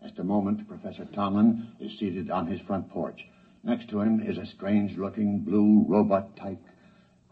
At 0.04 0.16
the 0.16 0.24
moment, 0.24 0.66
Professor 0.66 1.04
Tomlin 1.14 1.68
is 1.78 1.96
seated 2.00 2.32
on 2.32 2.48
his 2.48 2.60
front 2.62 2.90
porch. 2.90 3.20
Next 3.62 3.88
to 3.90 4.00
him 4.00 4.22
is 4.28 4.38
a 4.38 4.46
strange 4.56 4.98
looking 4.98 5.38
blue 5.38 5.84
robot 5.86 6.36
type 6.36 6.60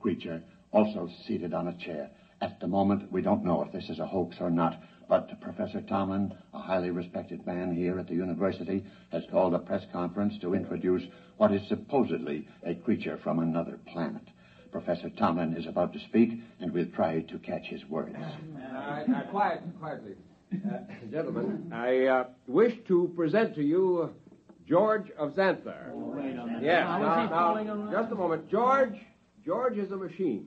creature, 0.01 0.45
also 0.71 1.09
seated 1.27 1.53
on 1.53 1.67
a 1.67 1.77
chair. 1.85 2.09
At 2.41 2.61
the 2.61 2.69
moment, 2.69 3.11
we 3.11 3.21
don't 3.21 3.45
know 3.45 3.65
if 3.65 3.73
this 3.73 3.91
is 3.91 3.99
a 3.99 4.07
hoax 4.07 4.37
or 4.39 4.51
not, 4.51 4.81
but 5.13 5.39
Professor 5.43 5.83
Tomlin, 5.83 6.33
a 6.55 6.59
highly 6.59 6.89
respected 6.89 7.47
man 7.47 7.77
here 7.77 7.99
at 7.99 8.09
the 8.09 8.15
university, 8.15 8.83
has 9.11 9.23
called 9.31 9.53
a 9.53 9.59
press 9.59 9.83
conference 9.93 10.33
to 10.41 10.55
introduce 10.55 11.03
what 11.37 11.53
is 11.53 11.61
supposedly 11.69 12.49
a 12.65 12.75
creature 12.77 13.21
from 13.23 13.39
another 13.39 13.79
planet. 13.93 14.23
Professor 14.71 15.11
Tomlin 15.11 15.55
is 15.55 15.67
about 15.67 15.93
to 15.93 15.99
speak, 16.09 16.31
and 16.61 16.73
we'll 16.73 16.87
try 16.97 17.21
to 17.21 17.39
catch 17.41 17.67
his 17.67 17.85
words. 17.91 18.17
All 18.17 18.73
right, 18.73 19.07
now, 19.07 19.25
quiet, 19.31 19.61
quiet, 19.79 20.01
please. 20.03 20.61
Uh, 20.67 20.79
gentlemen, 21.11 21.71
I 21.75 22.07
uh, 22.07 22.25
wish 22.47 22.73
to 22.89 23.13
present 23.15 23.55
to 23.57 23.63
you 23.63 24.05
uh, 24.05 24.37
George 24.67 25.11
of 25.19 25.33
Xanthar. 25.35 25.91
Wait 25.93 26.37
a 26.37 26.47
minute. 26.47 26.63
Yes, 26.63 26.87
Now, 26.87 26.99
now, 26.99 27.23
is 27.23 27.29
he 27.29 27.35
now, 27.35 27.53
fooling 27.53 27.69
around? 27.69 27.93
just 27.93 28.13
a 28.13 28.15
moment. 28.15 28.51
George, 28.51 28.97
George 29.45 29.77
is 29.77 29.93
a 29.93 29.97
machine. 29.97 30.47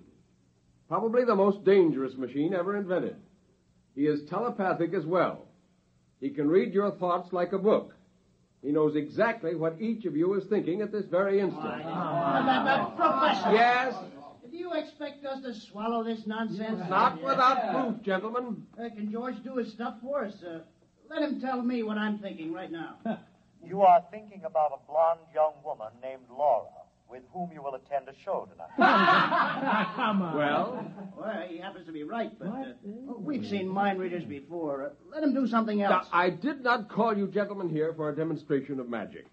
Probably 0.90 1.24
the 1.24 1.36
most 1.36 1.64
dangerous 1.64 2.16
machine 2.18 2.56
ever 2.56 2.76
invented. 2.78 3.18
He 3.96 4.08
is 4.08 4.28
telepathic 4.30 4.94
as 4.94 5.06
well. 5.06 5.46
He 6.20 6.30
can 6.30 6.50
read 6.50 6.74
your 6.74 6.92
thoughts 6.92 7.32
like 7.34 7.54
a 7.54 7.58
book. 7.58 7.94
He 8.62 8.72
knows 8.72 8.96
exactly 8.96 9.56
what 9.56 9.80
each 9.80 10.06
of 10.06 10.16
you 10.16 10.34
is 10.34 10.46
thinking 10.46 10.82
at 10.82 10.92
this 10.92 11.06
very 11.06 11.40
instant. 11.40 11.84
Professor. 11.84 13.52
Yes? 13.52 13.96
Do 14.50 14.58
you 14.58 14.74
expect 14.74 15.26
us 15.26 15.42
to 15.44 15.54
swallow 15.54 16.04
this 16.04 16.26
nonsense? 16.26 16.80
Not 16.90 17.22
without 17.22 17.72
proof, 17.72 18.02
gentlemen. 18.02 18.66
Uh, 18.80 18.90
can 18.90 19.12
George 19.12 19.36
do 19.44 19.58
his 19.58 19.72
stuff 19.72 19.96
for 20.02 20.26
us? 20.26 20.34
Uh, 20.44 20.60
let 21.10 21.22
him 21.22 21.40
tell 21.40 21.62
me 21.62 21.84
what 21.84 21.98
I'm 21.98 22.20
thinking 22.20 22.54
right 22.54 22.72
now. 22.72 22.96
You 23.68 23.82
are 23.82 24.04
thinking 24.12 24.44
about 24.46 24.74
a 24.74 24.92
blonde 24.92 25.22
young 25.34 25.54
woman 25.64 25.88
named 26.00 26.22
Laura, 26.30 26.70
with 27.10 27.24
whom 27.34 27.52
you 27.54 27.62
will 27.62 27.76
attend 27.76 28.08
a 28.10 28.14
show 28.24 28.48
tonight. 28.52 28.70
Come 29.96 30.22
on. 30.22 30.36
Well? 30.36 30.92
Well, 31.18 31.44
he 31.48 31.58
happens 31.58 31.86
to 31.86 31.92
be 31.92 32.04
right, 32.04 32.38
but 32.38 32.48
uh, 32.48 32.64
we've 33.18 33.46
seen 33.46 33.68
mind 33.68 34.00
readers 34.00 34.24
before. 34.24 34.86
Uh, 34.86 34.90
let 35.12 35.24
him 35.24 35.34
do 35.34 35.48
something 35.48 35.82
else. 35.82 36.08
Now, 36.12 36.18
I 36.18 36.30
did 36.30 36.62
not 36.62 36.90
call 36.90 37.18
you 37.18 37.28
gentlemen 37.28 37.70
here 37.70 37.94
for 37.94 38.10
a 38.10 38.16
demonstration 38.16 38.80
of 38.80 38.90
magic. 38.90 39.28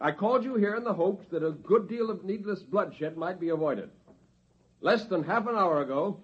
I 0.00 0.12
called 0.12 0.44
you 0.44 0.54
here 0.54 0.76
in 0.76 0.84
the 0.84 0.92
hopes 0.92 1.26
that 1.30 1.44
a 1.44 1.50
good 1.50 1.88
deal 1.88 2.10
of 2.10 2.24
needless 2.24 2.62
bloodshed 2.62 3.16
might 3.16 3.40
be 3.40 3.48
avoided. 3.48 3.90
Less 4.80 5.04
than 5.06 5.24
half 5.24 5.46
an 5.48 5.56
hour 5.56 5.82
ago, 5.82 6.20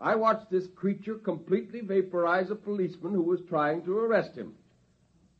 I 0.00 0.14
watched 0.14 0.50
this 0.50 0.66
creature 0.74 1.16
completely 1.16 1.80
vaporize 1.80 2.50
a 2.50 2.54
policeman 2.54 3.12
who 3.12 3.22
was 3.22 3.40
trying 3.48 3.84
to 3.84 3.98
arrest 3.98 4.34
him. 4.34 4.54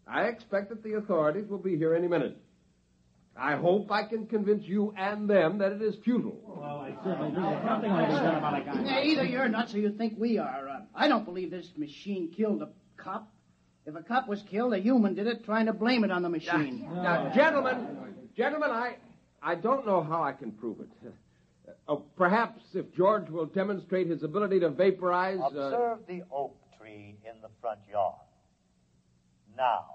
I 0.06 0.24
expect 0.24 0.68
that 0.68 0.82
the 0.82 0.94
authorities 0.94 1.48
will 1.48 1.58
be 1.58 1.76
here 1.76 1.94
any 1.94 2.08
minute. 2.08 2.36
I 3.36 3.56
hope 3.56 3.90
I 3.90 4.04
can 4.04 4.26
convince 4.26 4.64
you 4.64 4.92
and 4.96 5.28
them 5.28 5.58
that 5.58 5.72
it 5.72 5.80
is 5.80 5.94
futile. 6.04 6.38
Well, 6.44 6.80
I 6.80 6.94
certainly 7.02 7.30
do. 7.30 7.40
There's 7.40 7.64
nothing 7.64 7.90
like 7.90 8.08
to 8.08 8.38
about 8.38 8.60
a 8.60 8.64
guy. 8.64 8.82
Yeah, 8.84 9.02
either 9.02 9.24
you're 9.24 9.48
nuts 9.48 9.74
or 9.74 9.78
you 9.78 9.90
think 9.96 10.14
we 10.18 10.38
are. 10.38 10.68
Uh, 10.68 10.80
I 10.94 11.08
don't 11.08 11.24
believe 11.24 11.50
this 11.50 11.70
machine 11.76 12.30
killed 12.36 12.62
a 12.62 12.68
cop. 12.96 13.32
If 13.86 13.96
a 13.96 14.02
cop 14.02 14.28
was 14.28 14.42
killed, 14.50 14.74
a 14.74 14.78
human 14.78 15.14
did 15.14 15.26
it, 15.26 15.44
trying 15.44 15.66
to 15.66 15.72
blame 15.72 16.04
it 16.04 16.10
on 16.10 16.22
the 16.22 16.28
machine. 16.28 16.86
Now, 16.94 17.32
gentlemen, 17.34 17.86
gentlemen, 18.36 18.70
I, 18.70 18.96
I 19.42 19.54
don't 19.56 19.86
know 19.86 20.02
how 20.02 20.22
I 20.22 20.32
can 20.32 20.52
prove 20.52 20.80
it. 20.80 21.12
Uh, 21.88 21.96
perhaps 22.16 22.62
if 22.74 22.94
George 22.94 23.28
will 23.30 23.46
demonstrate 23.46 24.08
his 24.08 24.22
ability 24.22 24.60
to 24.60 24.68
vaporize. 24.68 25.40
Uh, 25.40 25.46
Observe 25.46 25.98
the 26.06 26.22
oak 26.30 26.54
tree 26.78 27.16
in 27.24 27.40
the 27.40 27.48
front 27.60 27.80
yard. 27.90 28.14
Now. 29.56 29.86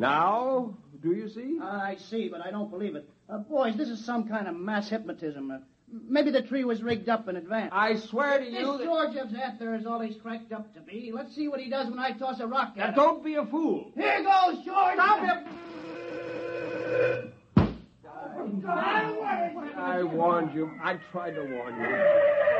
Now, 0.00 0.76
do 1.02 1.12
you 1.12 1.28
see? 1.28 1.58
I 1.62 1.96
see, 1.96 2.28
but 2.28 2.40
I 2.44 2.50
don't 2.50 2.70
believe 2.70 2.94
it. 2.96 3.08
Uh, 3.28 3.38
boys, 3.38 3.76
this 3.76 3.88
is 3.88 4.04
some 4.04 4.28
kind 4.28 4.48
of 4.48 4.56
mass 4.56 4.88
hypnotism. 4.88 5.50
Uh, 5.50 5.58
maybe 6.08 6.30
the 6.30 6.42
tree 6.42 6.64
was 6.64 6.82
rigged 6.82 7.08
up 7.08 7.28
in 7.28 7.36
advance. 7.36 7.70
I 7.72 7.96
swear 7.96 8.38
to 8.38 8.44
This 8.44 8.54
you. 8.60 8.78
that- 8.78 8.84
George 8.84 9.16
of 9.16 9.28
Xanthar 9.28 9.78
is 9.78 9.86
all 9.86 10.00
he's 10.00 10.16
cracked 10.16 10.52
up 10.52 10.72
to 10.74 10.80
be. 10.80 11.12
Let's 11.14 11.34
see 11.34 11.48
what 11.48 11.60
he 11.60 11.68
does 11.70 11.88
when 11.90 11.98
I 11.98 12.12
toss 12.12 12.40
a 12.40 12.46
rock 12.46 12.76
Now, 12.76 12.82
at 12.84 12.88
him. 12.90 12.94
don't 12.96 13.24
be 13.24 13.34
a 13.34 13.46
fool. 13.46 13.92
Here 13.94 14.22
goes, 14.22 14.64
George! 14.64 14.94
Stop 14.94 15.20
him! 15.20 15.44
I 19.76 20.02
warned 20.02 20.54
you. 20.54 20.70
I 20.82 20.98
tried 21.12 21.32
to 21.32 21.42
warn 21.42 21.74
you. 21.80 22.59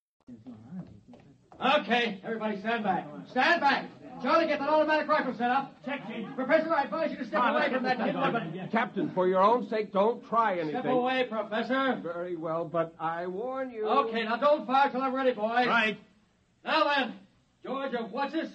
Okay, 1.61 2.19
everybody 2.23 2.59
stand 2.59 2.83
back. 2.83 3.07
Stand 3.29 3.61
back. 3.61 3.85
Charlie, 4.23 4.47
get 4.47 4.59
that 4.59 4.69
automatic 4.69 5.07
rifle 5.07 5.33
set 5.35 5.49
up. 5.49 5.73
Check, 5.83 6.07
Chief. 6.07 6.27
Professor, 6.35 6.71
I 6.73 6.83
advise 6.83 7.11
you 7.11 7.17
to 7.17 7.25
step 7.25 7.43
away 7.43 7.71
from 7.71 7.83
that 7.83 7.97
tin 7.97 8.19
weapon. 8.19 8.69
Captain, 8.71 9.11
for 9.13 9.27
your 9.27 9.41
own 9.41 9.67
sake, 9.67 9.91
don't 9.91 10.27
try 10.27 10.53
anything. 10.59 10.81
Step 10.81 10.85
away, 10.85 11.25
Professor. 11.29 11.99
Very 12.03 12.35
well, 12.35 12.65
but 12.65 12.93
I 12.99 13.25
warn 13.27 13.71
you. 13.71 13.87
Okay, 13.87 14.23
now 14.23 14.37
don't 14.37 14.67
fire 14.67 14.91
till 14.91 15.01
I'm 15.01 15.13
ready, 15.13 15.31
boys. 15.33 15.67
Right. 15.67 15.99
Now 16.63 16.83
then, 16.83 17.13
George 17.63 17.93
of 17.95 18.11
what's 18.11 18.33
this? 18.33 18.49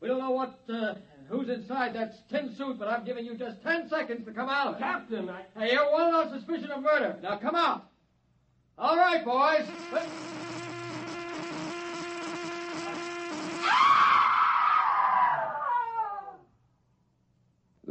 We 0.00 0.08
don't 0.08 0.18
know 0.18 0.30
what, 0.30 0.58
uh, 0.68 0.94
who's 1.28 1.48
inside 1.50 1.94
that 1.94 2.28
tin 2.30 2.54
suit, 2.56 2.78
but 2.78 2.88
I'm 2.88 3.04
giving 3.04 3.26
you 3.26 3.34
just 3.34 3.62
ten 3.62 3.88
seconds 3.88 4.24
to 4.26 4.32
come 4.32 4.48
out. 4.48 4.78
Captain, 4.78 5.28
I... 5.28 5.42
Hey, 5.58 5.72
you're 5.72 5.92
one 5.92 6.14
on 6.14 6.30
suspicion 6.30 6.70
of 6.70 6.82
murder. 6.82 7.18
Now 7.22 7.36
come 7.36 7.54
out. 7.54 7.86
All 8.78 8.96
right, 8.96 9.22
boys. 9.24 9.66
Let- 9.92 10.08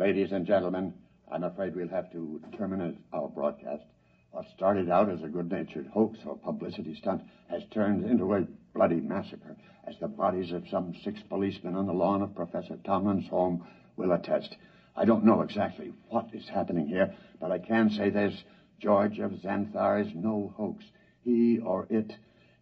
Ladies 0.02 0.32
and 0.32 0.48
gentlemen, 0.48 0.96
I'm 1.32 1.44
afraid 1.44 1.76
we'll 1.76 1.88
have 1.90 2.12
to 2.14 2.42
terminate 2.58 2.98
our 3.14 3.28
broadcast. 3.28 3.84
What 4.32 4.48
started 4.56 4.90
out 4.90 5.12
as 5.12 5.22
a 5.22 5.28
good 5.28 5.52
natured 5.52 5.86
hoax 5.94 6.18
or 6.26 6.36
publicity 6.38 6.96
stunt 6.96 7.22
has 7.52 7.62
turned 7.70 8.04
into 8.04 8.34
a 8.34 8.48
bloody 8.74 9.00
massacre, 9.00 9.56
as 9.88 9.94
the 10.00 10.08
bodies 10.08 10.54
of 10.54 10.68
some 10.72 10.96
six 11.04 11.20
policemen 11.30 11.76
on 11.76 11.86
the 11.86 11.94
lawn 11.94 12.24
of 12.24 12.34
Professor 12.34 12.78
Tomlin's 12.84 13.30
home 13.30 13.64
will 13.96 14.12
attest. 14.14 14.58
I 14.96 15.06
don't 15.06 15.24
know 15.24 15.42
exactly 15.42 15.94
what 16.10 16.34
is 16.34 16.50
happening 16.50 16.88
here, 16.88 17.14
but 17.40 17.52
I 17.52 17.60
can 17.60 17.92
say 17.92 18.10
this 18.10 18.34
George 18.80 19.20
of 19.20 19.34
Xanthar 19.34 20.04
is 20.04 20.12
no 20.16 20.52
hoax. 20.58 20.84
He 21.24 21.60
or 21.60 21.86
it 21.92 22.12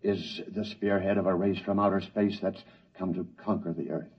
is 0.03 0.41
the 0.49 0.65
spearhead 0.65 1.17
of 1.17 1.25
a 1.25 1.33
race 1.33 1.59
from 1.59 1.79
outer 1.79 2.01
space 2.01 2.37
that's 2.41 2.61
come 2.97 3.13
to 3.13 3.25
conquer 3.41 3.71
the 3.71 3.91
earth. 3.91 4.18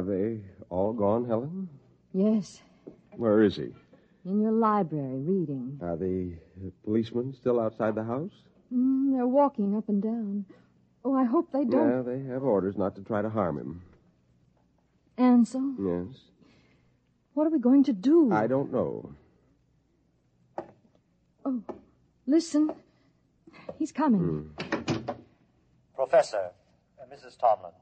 Have 0.00 0.06
they 0.06 0.40
all 0.70 0.94
gone, 0.94 1.26
Helen? 1.26 1.68
Yes, 2.14 2.62
Where 3.18 3.42
is 3.42 3.56
he? 3.56 3.68
in 4.24 4.40
your 4.40 4.50
library, 4.52 5.18
reading. 5.18 5.78
Are 5.82 5.94
the 5.94 6.32
policemen 6.84 7.34
still 7.34 7.60
outside 7.60 7.94
the 7.94 8.04
house? 8.04 8.32
Mm, 8.74 9.12
they're 9.14 9.26
walking 9.26 9.76
up 9.76 9.90
and 9.90 10.02
down. 10.02 10.46
Oh, 11.04 11.14
I 11.14 11.24
hope 11.24 11.52
they 11.52 11.66
don't. 11.66 11.90
Yeah, 11.90 12.00
they 12.00 12.22
have 12.32 12.42
orders 12.44 12.78
not 12.78 12.94
to 12.96 13.02
try 13.02 13.20
to 13.20 13.28
harm 13.28 13.58
him. 13.58 13.82
Ansel, 15.18 15.74
Yes. 15.78 16.16
what 17.34 17.46
are 17.46 17.50
we 17.50 17.58
going 17.58 17.84
to 17.84 17.92
do? 17.92 18.32
I 18.32 18.46
don't 18.46 18.72
know. 18.72 19.12
Oh, 21.44 21.62
listen. 22.26 22.70
He's 23.78 23.92
coming. 23.92 24.50
Professor, 25.94 26.52
uh, 26.98 27.04
Mrs. 27.14 27.38
Tomlin, 27.38 27.72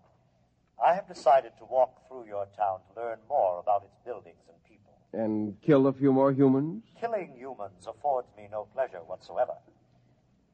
I 0.85 0.95
have 0.95 1.09
decided 1.09 1.53
to 1.59 1.65
walk 1.65 2.07
through 2.09 2.27
your 2.27 2.47
town 2.57 2.81
to 2.89 3.01
learn 3.01 3.19
more 3.29 3.59
about 3.59 3.83
its 3.83 3.97
buildings 4.05 4.43
and 4.49 4.57
people. 4.65 4.93
And 5.13 5.61
kill 5.63 5.89
a 5.89 5.93
few 5.93 6.13
more 6.13 6.33
humans? 6.33 6.85
Killing 7.01 7.35
humans 7.37 7.87
affords 7.87 8.29
me 8.37 8.49
no 8.51 8.69
pleasure 8.75 8.99
whatsoever. 8.99 9.55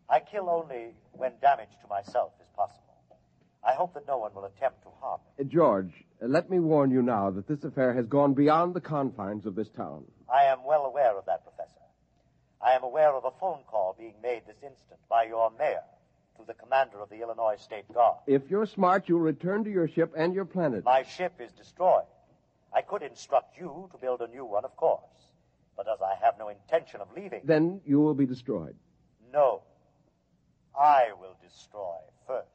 I 0.09 0.21
kill 0.21 0.49
only 0.49 0.95
when 1.13 1.33
damage 1.43 1.71
to 1.83 1.89
myself 1.89 2.33
is 2.41 2.49
possible. 2.57 2.81
I 3.67 3.75
hope 3.75 3.95
that 3.95 4.07
no 4.07 4.19
one 4.19 4.35
will 4.35 4.45
attempt 4.45 4.83
to 4.83 4.91
harm 5.01 5.21
me. 5.39 5.45
Uh, 5.45 5.49
George, 5.49 5.93
uh, 6.23 6.27
let 6.27 6.51
me 6.51 6.59
warn 6.59 6.91
you 6.91 7.03
now 7.03 7.31
that 7.31 7.49
this 7.49 7.65
affair 7.65 7.95
has 7.95 8.07
gone 8.07 8.35
beyond 8.35 8.75
the 8.75 8.81
confines 8.81 9.47
of 9.47 9.55
this 9.55 9.71
town. 9.71 10.05
I 10.33 10.45
am 10.45 10.65
well 10.65 10.85
aware 10.85 11.17
of 11.17 11.25
that, 11.27 11.45
Professor. 11.45 11.81
I 12.61 12.73
am 12.73 12.83
aware 12.83 13.13
of 13.15 13.25
a 13.25 13.31
phone 13.41 13.61
call 13.67 13.95
being 13.99 14.15
made 14.23 14.43
this 14.47 14.57
instant 14.63 15.01
by 15.09 15.25
your 15.25 15.51
mayor 15.59 15.83
to 16.39 16.45
the 16.47 16.55
commander 16.55 17.01
of 17.01 17.09
the 17.11 17.21
Illinois 17.23 17.57
State 17.59 17.93
Guard. 17.93 18.19
If 18.27 18.51
you're 18.51 18.67
smart, 18.67 19.09
you'll 19.09 19.21
return 19.21 19.65
to 19.65 19.71
your 19.71 19.89
ship 19.89 20.13
and 20.17 20.35
your 20.35 20.45
planet. 20.45 20.85
My 20.85 21.03
ship 21.03 21.35
is 21.41 21.53
destroyed. 21.53 22.05
I 22.73 22.83
could 22.83 23.03
instruct 23.03 23.57
you 23.59 23.89
to 23.93 23.99
build 23.99 24.21
a 24.21 24.27
new 24.29 24.45
one, 24.45 24.65
of 24.65 24.77
course. 24.77 25.01
But 25.77 25.87
as 25.93 26.01
I 26.03 26.15
have 26.25 26.35
no 26.39 26.49
intention 26.49 27.01
of 27.01 27.09
leaving, 27.17 27.43
Then 27.45 27.81
you 27.87 28.01
will 28.01 28.15
be 28.15 28.27
destroyed. 28.27 28.77
no. 29.33 29.63
I 30.77 31.11
will 31.21 31.37
destroy 31.41 31.99
first. 32.27 32.49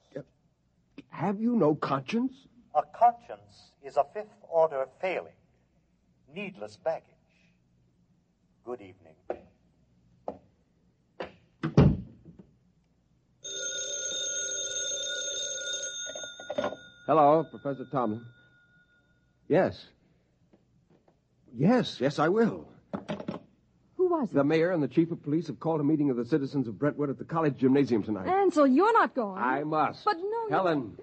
Have 1.07 1.39
you 1.39 1.55
no 1.55 1.73
conscience? 1.73 2.33
A 2.75 2.81
conscience 2.93 3.71
is 3.81 3.95
a 3.95 4.03
fifth 4.13 4.27
order 4.49 4.85
failing. 4.99 5.31
Needless 6.35 6.75
baggage. 6.75 7.05
Good 8.65 8.81
evening. 8.81 9.15
Hello, 17.09 17.43
Professor 17.43 17.85
Tomlin. 17.91 18.23
Yes. 19.47 19.83
Yes, 21.57 21.99
yes, 21.99 22.19
I 22.19 22.29
will. 22.29 22.69
Who 23.97 24.09
was 24.09 24.29
it? 24.29 24.35
The 24.35 24.43
mayor 24.43 24.69
and 24.69 24.83
the 24.83 24.87
chief 24.87 25.09
of 25.09 25.23
police 25.23 25.47
have 25.47 25.59
called 25.59 25.79
a 25.81 25.83
meeting 25.83 26.11
of 26.11 26.17
the 26.17 26.25
citizens 26.25 26.67
of 26.67 26.77
Brentwood 26.77 27.09
at 27.09 27.17
the 27.17 27.23
college 27.25 27.57
gymnasium 27.57 28.03
tonight. 28.03 28.27
Ansel, 28.27 28.67
you're 28.67 28.93
not 28.93 29.15
going. 29.15 29.41
I 29.41 29.63
must. 29.63 30.05
But 30.05 30.17
no. 30.17 30.49
Helen, 30.51 30.99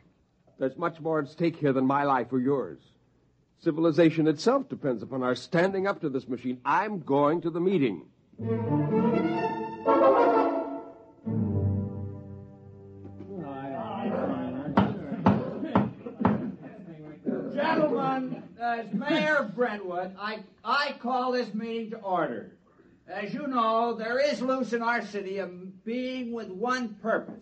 there's 0.60 0.76
much 0.76 1.00
more 1.00 1.18
at 1.18 1.28
stake 1.28 1.56
here 1.56 1.72
than 1.72 1.88
my 1.88 2.04
life 2.04 2.28
or 2.30 2.38
yours. 2.38 2.78
Civilization 3.64 4.28
itself 4.28 4.68
depends 4.68 5.02
upon 5.02 5.24
our 5.24 5.34
standing 5.34 5.88
up 5.88 6.02
to 6.02 6.08
this 6.08 6.28
machine. 6.28 6.60
I'm 6.64 7.00
going 7.00 7.40
to 7.40 7.50
the 7.50 7.58
meeting. 7.58 8.04
Gentlemen, 17.56 18.42
as 18.60 18.92
Mayor 18.92 19.36
of 19.36 19.54
Brentwood, 19.56 20.14
I, 20.20 20.40
I 20.62 20.94
call 21.00 21.32
this 21.32 21.54
meeting 21.54 21.90
to 21.92 21.96
order. 21.98 22.52
As 23.08 23.32
you 23.32 23.46
know, 23.46 23.94
there 23.94 24.18
is 24.18 24.42
loose 24.42 24.74
in 24.74 24.82
our 24.82 25.04
city 25.06 25.38
a 25.38 25.46
being 25.46 26.32
with 26.32 26.48
one 26.48 26.96
purpose 26.96 27.40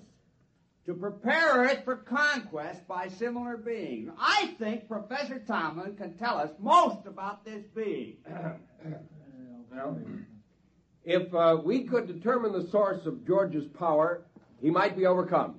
to 0.86 0.94
prepare 0.94 1.64
it 1.64 1.84
for 1.84 1.96
conquest 1.96 2.86
by 2.86 3.08
similar 3.08 3.56
beings. 3.56 4.10
I 4.16 4.54
think 4.58 4.86
Professor 4.86 5.40
Tomlin 5.40 5.96
can 5.96 6.16
tell 6.16 6.38
us 6.38 6.50
most 6.60 7.06
about 7.06 7.44
this 7.44 7.64
being. 7.74 8.16
Well, 9.74 9.98
if 11.04 11.34
uh, 11.34 11.56
we 11.64 11.82
could 11.82 12.06
determine 12.06 12.52
the 12.52 12.68
source 12.68 13.06
of 13.06 13.26
George's 13.26 13.66
power, 13.66 14.22
he 14.62 14.70
might 14.70 14.96
be 14.96 15.04
overcome. 15.04 15.56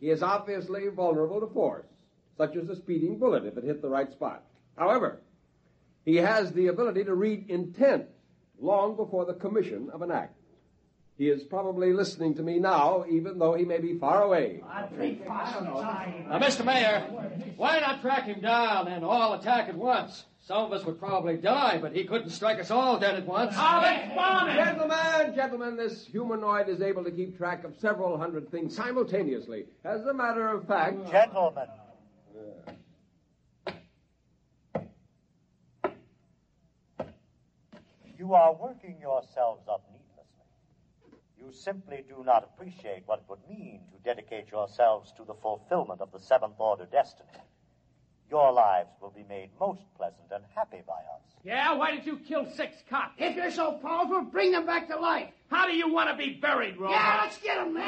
He 0.00 0.10
is 0.10 0.20
obviously 0.20 0.88
vulnerable 0.88 1.38
to 1.38 1.46
force, 1.46 1.86
such 2.36 2.56
as 2.56 2.68
a 2.68 2.76
speeding 2.76 3.18
bullet 3.18 3.44
if 3.44 3.56
it 3.56 3.64
hit 3.64 3.82
the 3.82 3.88
right 3.88 4.10
spot. 4.10 4.42
However, 4.76 5.20
he 6.04 6.16
has 6.16 6.52
the 6.52 6.66
ability 6.68 7.04
to 7.04 7.14
read 7.14 7.48
intent 7.48 8.06
long 8.60 8.96
before 8.96 9.24
the 9.24 9.34
commission 9.34 9.90
of 9.92 10.02
an 10.02 10.10
act. 10.10 10.36
He 11.16 11.28
is 11.28 11.44
probably 11.44 11.92
listening 11.92 12.34
to 12.34 12.42
me 12.42 12.58
now, 12.58 13.04
even 13.08 13.38
though 13.38 13.54
he 13.54 13.64
may 13.64 13.78
be 13.78 13.96
far 13.98 14.22
away. 14.22 14.60
Now, 14.64 14.88
Mr. 16.40 16.64
Mayor, 16.64 17.02
why 17.56 17.78
not 17.78 18.00
track 18.00 18.24
him 18.24 18.40
down 18.40 18.88
and 18.88 19.04
all 19.04 19.34
attack 19.34 19.68
at 19.68 19.76
once? 19.76 20.24
Some 20.40 20.64
of 20.64 20.72
us 20.72 20.84
would 20.84 20.98
probably 20.98 21.36
die, 21.36 21.78
but 21.80 21.94
he 21.94 22.04
couldn't 22.04 22.30
strike 22.30 22.58
us 22.58 22.72
all 22.72 22.98
dead 22.98 23.14
at 23.14 23.26
once. 23.26 23.54
Gentlemen, 23.54 25.34
gentlemen, 25.36 25.76
this 25.76 26.04
humanoid 26.04 26.68
is 26.68 26.82
able 26.82 27.04
to 27.04 27.12
keep 27.12 27.38
track 27.38 27.64
of 27.64 27.76
several 27.78 28.18
hundred 28.18 28.50
things 28.50 28.74
simultaneously. 28.76 29.66
As 29.84 30.04
a 30.04 30.12
matter 30.12 30.48
of 30.48 30.66
fact. 30.66 31.10
Gentlemen. 31.10 31.68
You 38.18 38.32
are 38.34 38.54
working 38.54 38.96
yourselves 39.00 39.68
up 39.68 39.84
needlessly. 39.92 41.20
You 41.38 41.52
simply 41.52 42.04
do 42.08 42.24
not 42.24 42.42
appreciate 42.42 43.02
what 43.06 43.18
it 43.18 43.24
would 43.28 43.40
mean 43.48 43.82
to 43.92 43.98
dedicate 44.02 44.50
yourselves 44.50 45.12
to 45.18 45.24
the 45.24 45.34
fulfillment 45.34 46.00
of 46.00 46.10
the 46.10 46.18
seventh 46.18 46.54
order 46.58 46.86
destiny. 46.90 47.28
Your 48.30 48.50
lives 48.52 48.90
will 49.00 49.10
be 49.10 49.24
made 49.28 49.50
most 49.60 49.82
pleasant 49.96 50.30
and 50.32 50.42
happy 50.54 50.82
by 50.86 50.94
us. 50.94 51.34
Yeah, 51.44 51.74
why 51.74 51.94
did 51.94 52.06
you 52.06 52.16
kill 52.16 52.46
six 52.56 52.76
cops? 52.88 53.12
If 53.18 53.36
you're 53.36 53.50
so 53.50 53.72
powerful, 53.72 54.22
bring 54.22 54.52
them 54.52 54.64
back 54.64 54.88
to 54.88 54.96
life. 54.96 55.28
How 55.50 55.68
do 55.68 55.76
you 55.76 55.92
want 55.92 56.08
to 56.08 56.16
be 56.16 56.32
buried, 56.40 56.78
Rover? 56.78 56.94
Yeah, 56.94 57.20
let's 57.22 57.36
get 57.38 57.56
them, 57.56 57.74
man. 57.74 57.84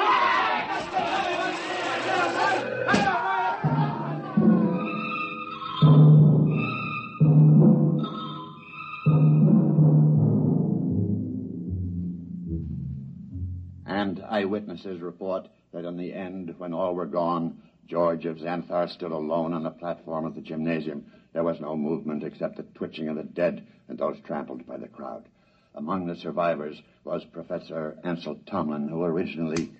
And 14.07 14.23
eyewitnesses 14.23 15.01
report 15.01 15.49
that 15.73 15.83
in 15.83 15.97
the 15.97 16.13
end, 16.13 16.55
when 16.57 16.73
all 16.73 16.95
were 16.95 17.05
gone, 17.05 17.61
George 17.87 18.25
of 18.25 18.37
Xanthar 18.37 18.89
stood 18.89 19.11
alone 19.11 19.53
on 19.53 19.63
the 19.63 19.69
platform 19.69 20.23
of 20.23 20.33
the 20.33 20.39
gymnasium. 20.39 21.11
There 21.33 21.43
was 21.43 21.59
no 21.59 21.75
movement 21.75 22.23
except 22.23 22.55
the 22.55 22.63
twitching 22.63 23.09
of 23.09 23.17
the 23.17 23.23
dead 23.23 23.67
and 23.89 23.97
those 23.97 24.15
trampled 24.21 24.65
by 24.65 24.77
the 24.77 24.87
crowd. 24.87 25.25
Among 25.75 26.05
the 26.05 26.15
survivors 26.15 26.81
was 27.03 27.25
Professor 27.25 27.97
Ansel 28.05 28.39
Tomlin, 28.45 28.87
who 28.87 29.03
originally. 29.03 29.73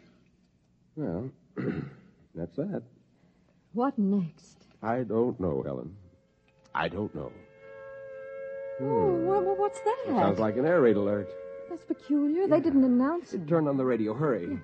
Well, 0.98 1.30
that's 2.36 2.58
that. 2.58 2.84
What 3.72 3.98
next? 3.98 4.58
I 4.84 5.04
don't 5.04 5.40
know, 5.40 5.64
Helen. 5.64 5.96
I 6.76 6.90
don't 6.90 7.16
know. 7.16 7.32
Oh, 8.82 9.14
well, 9.26 9.42
well, 9.42 9.56
what's 9.56 9.80
that? 9.80 9.98
It 10.06 10.18
sounds 10.18 10.38
like 10.38 10.58
an 10.58 10.66
air 10.66 10.82
raid 10.82 10.98
alert. 10.98 11.30
That's 11.70 11.84
peculiar. 11.84 12.48
They 12.48 12.60
didn't 12.60 12.84
announce 12.84 13.34
it. 13.34 13.48
Turn 13.48 13.68
on 13.68 13.78
the 13.78 13.86
radio. 13.86 14.14
Hurry. 14.14 14.60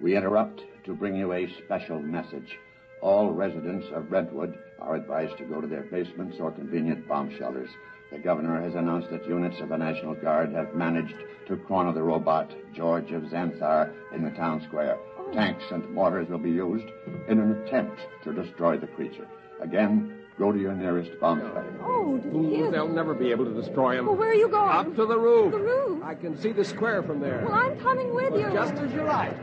We 0.00 0.16
interrupt 0.16 0.62
to 0.84 0.94
bring 0.94 1.16
you 1.16 1.32
a 1.32 1.52
special 1.64 2.00
message. 2.00 2.58
All 3.02 3.32
residents 3.32 3.86
of 3.94 4.10
Brentwood 4.10 4.58
are 4.78 4.96
advised 4.96 5.38
to 5.38 5.44
go 5.44 5.60
to 5.60 5.66
their 5.66 5.82
basements 5.82 6.38
or 6.40 6.50
convenient 6.50 7.06
bomb 7.08 7.34
shelters. 7.36 7.70
The 8.10 8.18
governor 8.18 8.60
has 8.60 8.74
announced 8.74 9.10
that 9.10 9.26
units 9.26 9.60
of 9.60 9.68
the 9.68 9.76
National 9.76 10.14
Guard 10.14 10.52
have 10.52 10.74
managed 10.74 11.14
to 11.48 11.56
corner 11.56 11.92
the 11.92 12.02
robot, 12.02 12.50
George 12.74 13.12
of 13.12 13.22
Xanthar, 13.24 13.92
in 14.14 14.24
the 14.24 14.30
town 14.30 14.62
square. 14.66 14.98
Oh. 15.18 15.32
Tanks 15.32 15.64
and 15.70 15.88
mortars 15.90 16.28
will 16.28 16.38
be 16.38 16.50
used 16.50 16.88
in 17.28 17.38
an 17.38 17.62
attempt 17.62 18.00
to 18.24 18.32
destroy 18.32 18.78
the 18.78 18.88
creature. 18.88 19.28
Again, 19.60 20.19
go 20.40 20.50
to 20.50 20.58
your 20.58 20.72
nearest 20.72 21.20
bomb 21.20 21.38
shelter. 21.38 21.74
Oh, 21.82 22.16
did 22.16 22.32
you 22.32 22.70
They'll 22.70 22.88
never 22.88 23.12
be 23.12 23.30
able 23.30 23.44
to 23.44 23.52
destroy 23.52 23.98
him. 23.98 24.06
Well, 24.06 24.16
where 24.16 24.30
are 24.30 24.34
you 24.34 24.48
going? 24.48 24.70
Up 24.70 24.96
to 24.96 25.04
the 25.04 25.18
roof. 25.18 25.52
The 25.52 25.58
roof? 25.58 26.02
I 26.02 26.14
can 26.14 26.36
see 26.40 26.52
the 26.52 26.64
square 26.64 27.02
from 27.02 27.20
there. 27.20 27.44
Well, 27.44 27.54
I'm 27.54 27.78
coming 27.78 28.14
with 28.14 28.32
you. 28.32 28.50
Just 28.50 28.72
as 28.74 28.90
you 28.90 29.02
like. 29.02 29.36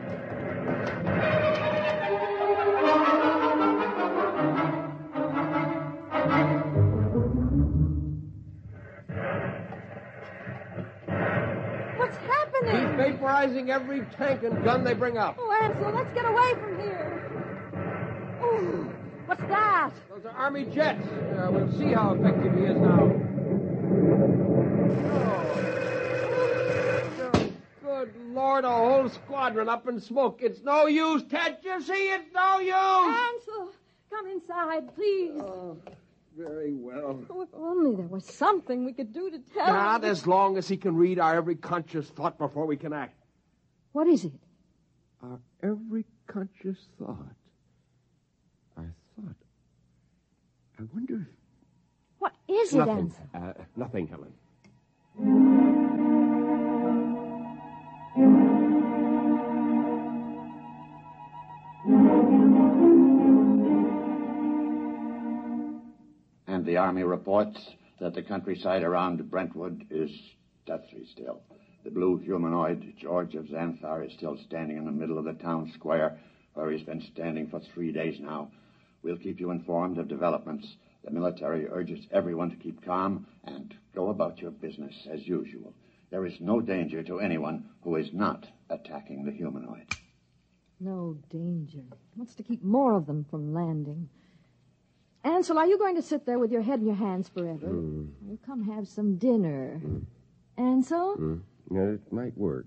What's 12.00 12.18
happening? 12.18 12.72
He's 12.72 12.96
vaporizing 12.98 13.70
every 13.70 14.02
tank 14.18 14.42
and 14.42 14.64
gun 14.64 14.84
they 14.84 14.96
bring 14.96 15.20
up. 15.20 15.38
Oh, 15.40 15.52
Ansel, 15.62 15.92
let's 15.92 16.12
get 16.16 16.26
away 16.26 16.56
from 16.56 16.80
here. 16.80 17.17
Oh, 19.28 19.36
what's 19.36 19.42
that? 19.42 19.92
Those 20.10 20.26
are 20.26 20.32
Army 20.38 20.66
jets. 20.66 21.06
Uh, 21.08 21.50
we'll 21.52 21.72
see 21.78 21.92
how 21.94 22.13
effective 22.13 22.54
he 22.56 22.62
is 22.62 22.78
now. 22.78 23.12
Oh, 27.20 27.50
Good 27.84 28.13
Lord, 28.30 28.63
a 28.66 28.70
whole 28.72 29.10
squadron 29.10 29.68
up 29.70 29.88
in 29.88 30.00
smoke. 30.00 30.40
It's 30.42 30.62
no 30.62 30.86
use, 30.88 31.24
Can't 31.30 31.58
you 31.63 31.82
see? 31.82 31.94
It's 32.12 32.32
no 32.34 32.60
use. 32.60 32.74
Ansel, 32.74 33.72
come 34.10 34.28
inside, 34.28 34.96
please. 34.96 35.42
Very 36.38 36.74
well. 36.74 37.20
Oh, 37.32 37.42
if 37.42 37.50
only 37.54 37.96
there 37.96 38.06
was 38.08 38.24
something 38.26 38.86
we 38.86 38.94
could 38.94 39.12
do 39.12 39.32
to 39.32 39.40
tell 39.54 39.68
Not 39.68 40.04
him. 40.04 40.10
as 40.12 40.28
long 40.28 40.58
as 40.58 40.68
he 40.68 40.78
can 40.78 40.96
read 40.96 41.18
our 41.20 41.36
every 41.36 41.56
conscious 41.56 42.08
thought 42.10 42.38
before 42.38 42.66
we 42.68 42.78
can 42.78 42.94
act. 42.94 43.20
What 43.94 44.08
is 44.08 44.24
it? 44.26 44.34
Our 45.24 45.40
every 45.63 46.06
conscious 46.28 46.78
thought. 47.00 47.34
I 48.78 48.84
thought. 49.16 49.36
I 50.80 50.84
wonder 50.94 51.16
if. 51.16 51.28
What 52.20 52.34
is 52.48 52.74
it, 52.74 52.78
nothing. 52.78 53.13
Ansel? 53.34 53.54
Uh, 53.60 53.63
nothing, 53.76 54.08
Helen. 54.08 54.34
And 66.48 66.66
the 66.66 66.78
Army 66.78 67.04
reports 67.04 67.58
that 68.00 68.13
the 68.13 68.22
countryside 68.22 68.84
around 68.84 69.30
Brentwood 69.32 69.86
is 69.90 70.12
deathly 70.68 71.06
still. 71.12 71.42
The 71.84 71.92
blue 71.92 72.18
humanoid, 72.18 72.94
George 73.00 73.34
of 73.36 73.46
Xanthar, 73.46 74.06
is 74.06 74.13
still 74.13 74.38
standing 74.46 74.78
in 74.78 74.86
the 74.86 74.92
middle 74.92 75.18
of 75.18 75.26
the 75.26 75.34
town 75.34 75.72
square, 75.74 76.20
where 76.54 76.70
he's 76.70 76.84
been 76.86 77.02
standing 77.13 77.48
for 77.48 77.62
three 77.74 77.92
days 77.92 78.20
now. 78.20 78.52
We'll 79.08 79.15
keep 79.15 79.39
you 79.39 79.52
informed 79.52 80.00
of 80.00 80.10
developments. 80.10 80.76
The 81.06 81.12
military 81.12 81.65
urges 81.65 82.06
everyone 82.12 82.50
to 82.50 82.58
keep 82.58 82.84
calm 82.84 83.26
and 83.46 83.74
go 83.96 84.10
about 84.10 84.39
your 84.39 84.52
business 84.52 85.08
as 85.10 85.26
usual. 85.26 85.74
There 86.12 86.26
is 86.26 86.41
no 86.41 86.60
danger 86.60 87.02
to 87.04 87.22
anyone 87.22 87.70
who 87.84 87.96
is 87.96 88.12
not 88.12 88.46
attacking 88.70 89.24
the 89.24 89.32
humanoid. 89.32 89.96
No 90.82 91.15
danger. 91.30 91.86
He 92.13 92.17
wants 92.17 92.36
to 92.36 92.43
keep 92.43 92.62
more 92.62 92.98
of 92.98 93.06
them 93.06 93.26
from 93.32 93.54
landing. 93.54 94.10
Ansel, 95.24 95.58
are 95.58 95.67
you 95.67 95.78
going 95.78 95.96
to 95.96 96.02
sit 96.02 96.26
there 96.26 96.38
with 96.38 96.52
your 96.52 96.63
head 96.63 96.82
in 96.82 96.86
your 96.86 96.96
hands 96.96 97.30
forever? 97.30 97.67
Mm. 97.67 98.10
Well, 98.24 98.39
come 98.46 98.63
have 98.63 98.89
some 98.89 99.15
dinner. 99.15 99.80
Ansel, 100.58 101.15
Mm. 101.15 101.41
Yeah, 101.72 101.82
it 101.96 102.12
might 102.12 102.38
work. 102.38 102.65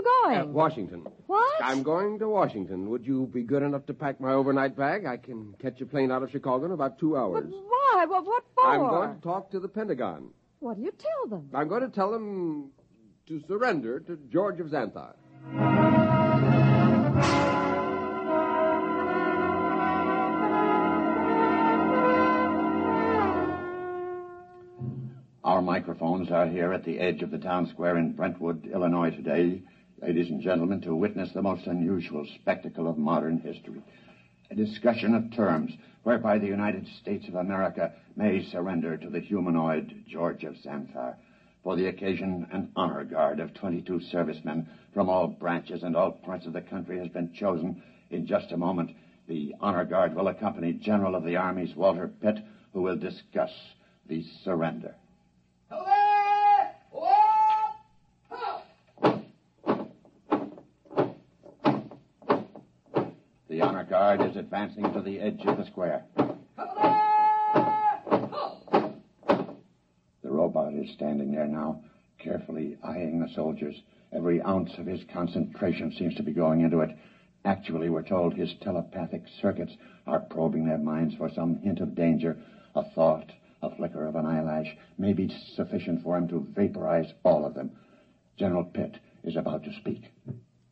Where, 0.00 0.02
where 0.02 0.32
are 0.32 0.38
you 0.38 0.42
going? 0.42 0.50
Uh, 0.50 0.52
Washington. 0.52 1.06
What? 1.26 1.62
I'm 1.62 1.82
going 1.82 2.18
to 2.18 2.28
Washington. 2.28 2.90
Would 2.90 3.06
you 3.06 3.26
be 3.26 3.42
good 3.42 3.62
enough 3.62 3.86
to 3.86 3.94
pack 3.94 4.20
my 4.20 4.32
overnight 4.32 4.76
bag? 4.76 5.06
I 5.06 5.16
can 5.16 5.54
catch 5.60 5.80
a 5.80 5.86
plane 5.86 6.10
out 6.10 6.22
of 6.22 6.30
Chicago 6.30 6.66
in 6.66 6.72
about 6.72 6.98
two 6.98 7.16
hours. 7.16 7.44
But 7.44 7.52
Why? 7.52 8.06
What, 8.08 8.26
what 8.26 8.44
for? 8.54 8.66
I'm 8.66 8.80
going 8.80 9.14
to 9.16 9.20
talk 9.20 9.50
to 9.52 9.60
the 9.60 9.68
Pentagon. 9.68 10.30
What 10.60 10.76
do 10.76 10.82
you 10.82 10.92
tell 10.92 11.28
them? 11.28 11.50
I'm 11.54 11.68
going 11.68 11.82
to 11.82 11.88
tell 11.88 12.10
them 12.10 12.70
to 13.26 13.42
surrender 13.48 14.00
to 14.00 14.18
George 14.30 14.60
of 14.60 14.68
Xanthar. 14.68 15.14
Our 25.44 25.60
microphones 25.60 26.30
are 26.30 26.46
here 26.46 26.72
at 26.72 26.84
the 26.84 27.00
edge 27.00 27.22
of 27.22 27.32
the 27.32 27.38
town 27.38 27.66
square 27.66 27.98
in 27.98 28.12
Brentwood, 28.12 28.66
Illinois 28.72 29.10
today, 29.10 29.62
ladies 30.02 30.30
and 30.30 30.42
gentlemen, 30.42 30.80
to 30.80 30.96
witness 30.96 31.30
the 31.32 31.40
most 31.40 31.66
unusual 31.68 32.26
spectacle 32.34 32.88
of 32.88 32.98
modern 32.98 33.38
history. 33.38 33.80
A 34.50 34.54
discussion 34.54 35.14
of 35.14 35.32
terms 35.32 35.72
whereby 36.02 36.38
the 36.38 36.46
United 36.46 36.88
States 37.00 37.28
of 37.28 37.36
America 37.36 37.92
may 38.16 38.42
surrender 38.50 38.96
to 38.96 39.08
the 39.08 39.20
humanoid 39.20 39.94
George 40.08 40.42
of 40.42 40.56
Xanthar. 40.56 41.14
For 41.62 41.76
the 41.76 41.86
occasion, 41.86 42.48
an 42.50 42.72
honor 42.74 43.04
guard 43.04 43.38
of 43.38 43.54
22 43.54 44.00
servicemen 44.10 44.68
from 44.92 45.08
all 45.08 45.28
branches 45.28 45.84
and 45.84 45.94
all 45.94 46.10
parts 46.10 46.46
of 46.46 46.52
the 46.52 46.62
country 46.62 46.98
has 46.98 47.08
been 47.08 47.32
chosen. 47.32 47.80
In 48.10 48.26
just 48.26 48.50
a 48.50 48.56
moment, 48.56 48.90
the 49.28 49.54
honor 49.60 49.84
guard 49.84 50.16
will 50.16 50.26
accompany 50.26 50.72
General 50.72 51.14
of 51.14 51.22
the 51.22 51.36
Armies 51.36 51.76
Walter 51.76 52.08
Pitt, 52.20 52.40
who 52.72 52.82
will 52.82 52.96
discuss 52.96 53.52
the 54.08 54.24
surrender. 54.42 54.96
The 63.52 63.60
honor 63.60 63.81
guard 63.92 64.22
is 64.22 64.36
advancing 64.38 64.90
to 64.90 65.02
the 65.02 65.20
edge 65.20 65.42
of 65.44 65.58
the 65.58 65.66
square. 65.66 66.02
The 70.22 70.30
robot 70.30 70.72
is 70.72 70.90
standing 70.94 71.30
there 71.30 71.46
now, 71.46 71.82
carefully 72.18 72.78
eyeing 72.82 73.20
the 73.20 73.28
soldiers. 73.34 73.74
Every 74.10 74.40
ounce 74.40 74.70
of 74.78 74.86
his 74.86 75.02
concentration 75.12 75.92
seems 75.98 76.14
to 76.14 76.22
be 76.22 76.32
going 76.32 76.62
into 76.62 76.80
it. 76.80 76.96
Actually, 77.44 77.90
we're 77.90 78.00
told 78.00 78.32
his 78.32 78.54
telepathic 78.62 79.24
circuits 79.42 79.72
are 80.06 80.20
probing 80.20 80.64
their 80.64 80.78
minds 80.78 81.14
for 81.16 81.30
some 81.30 81.56
hint 81.56 81.80
of 81.80 81.94
danger. 81.94 82.38
A 82.74 82.84
thought, 82.94 83.30
a 83.62 83.76
flicker 83.76 84.06
of 84.06 84.16
an 84.16 84.24
eyelash 84.24 84.74
may 84.96 85.12
be 85.12 85.30
sufficient 85.54 86.02
for 86.02 86.16
him 86.16 86.28
to 86.28 86.46
vaporize 86.56 87.12
all 87.24 87.44
of 87.44 87.52
them. 87.52 87.70
General 88.38 88.64
Pitt 88.64 88.96
is 89.22 89.36
about 89.36 89.64
to 89.64 89.74
speak. 89.74 90.04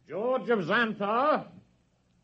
George 0.08 0.48
of 0.48 0.60
Xanthar, 0.60 1.44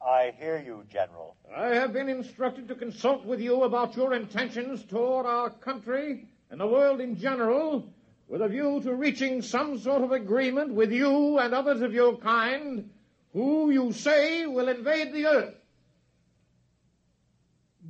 I 0.04 0.32
hear 0.38 0.58
you, 0.58 0.84
General. 0.90 1.36
I 1.54 1.68
have 1.68 1.92
been 1.92 2.08
instructed 2.08 2.68
to 2.68 2.74
consult 2.74 3.24
with 3.24 3.40
you 3.40 3.64
about 3.64 3.96
your 3.96 4.14
intentions 4.14 4.84
toward 4.84 5.26
our 5.26 5.50
country 5.50 6.28
and 6.50 6.60
the 6.60 6.66
world 6.66 7.00
in 7.00 7.16
general, 7.16 7.92
with 8.28 8.42
a 8.42 8.48
view 8.48 8.80
to 8.82 8.94
reaching 8.94 9.42
some 9.42 9.78
sort 9.78 10.02
of 10.02 10.12
agreement 10.12 10.74
with 10.74 10.92
you 10.92 11.38
and 11.38 11.54
others 11.54 11.82
of 11.82 11.92
your 11.92 12.16
kind 12.18 12.90
who 13.32 13.70
you 13.70 13.92
say 13.92 14.46
will 14.46 14.68
invade 14.68 15.12
the 15.12 15.26
earth. 15.26 15.54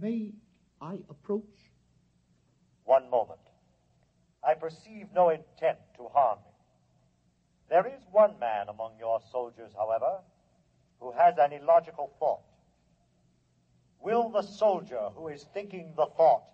May 0.01 0.33
I 0.81 0.95
approach? 1.09 1.45
One 2.85 3.09
moment. 3.11 3.41
I 4.47 4.55
perceive 4.55 5.07
no 5.15 5.31
intent 5.31 5.79
to 5.97 6.09
harm 6.13 6.39
me. 6.39 6.53
There 7.69 7.87
is 7.87 8.03
one 8.13 8.39
man 8.39 8.69
among 8.69 8.93
your 8.99 9.21
soldiers, 9.33 9.73
however, 9.77 10.21
who 11.01 11.13
has 11.13 11.35
an 11.39 11.53
illogical 11.53 12.13
thought. 12.19 12.41
Will 14.01 14.31
the 14.31 14.43
soldier 14.43 15.11
who 15.15 15.29
is 15.29 15.45
thinking 15.53 15.93
the 15.97 16.07
thought, 16.17 16.45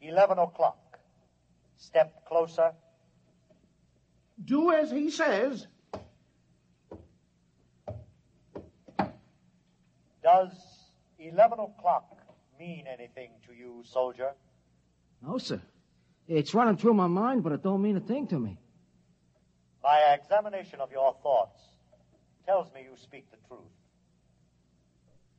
11 0.00 0.38
o'clock, 0.38 0.98
step 1.76 2.26
closer? 2.26 2.72
Do 4.44 4.72
as 4.72 4.90
he 4.90 5.10
says. 5.10 5.66
Does 10.22 10.52
11 11.18 11.58
o'clock 11.58 12.18
mean 12.58 12.84
anything 12.86 13.30
to 13.46 13.54
you, 13.54 13.82
soldier? 13.84 14.32
No, 15.22 15.38
sir. 15.38 15.60
It's 16.26 16.54
running 16.54 16.76
through 16.76 16.94
my 16.94 17.06
mind, 17.06 17.42
but 17.42 17.52
it 17.52 17.62
don't 17.62 17.80
mean 17.80 17.96
a 17.96 18.00
thing 18.00 18.26
to 18.28 18.38
me. 18.38 18.58
My 19.82 20.16
examination 20.20 20.80
of 20.80 20.92
your 20.92 21.16
thoughts 21.22 21.58
tells 22.48 22.72
me 22.72 22.80
you 22.80 22.96
speak 22.96 23.30
the 23.30 23.36
truth. 23.46 23.60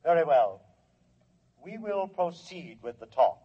Very 0.04 0.22
well. 0.22 0.62
We 1.62 1.76
will 1.76 2.06
proceed 2.06 2.78
with 2.82 3.00
the 3.00 3.06
talk. 3.06 3.42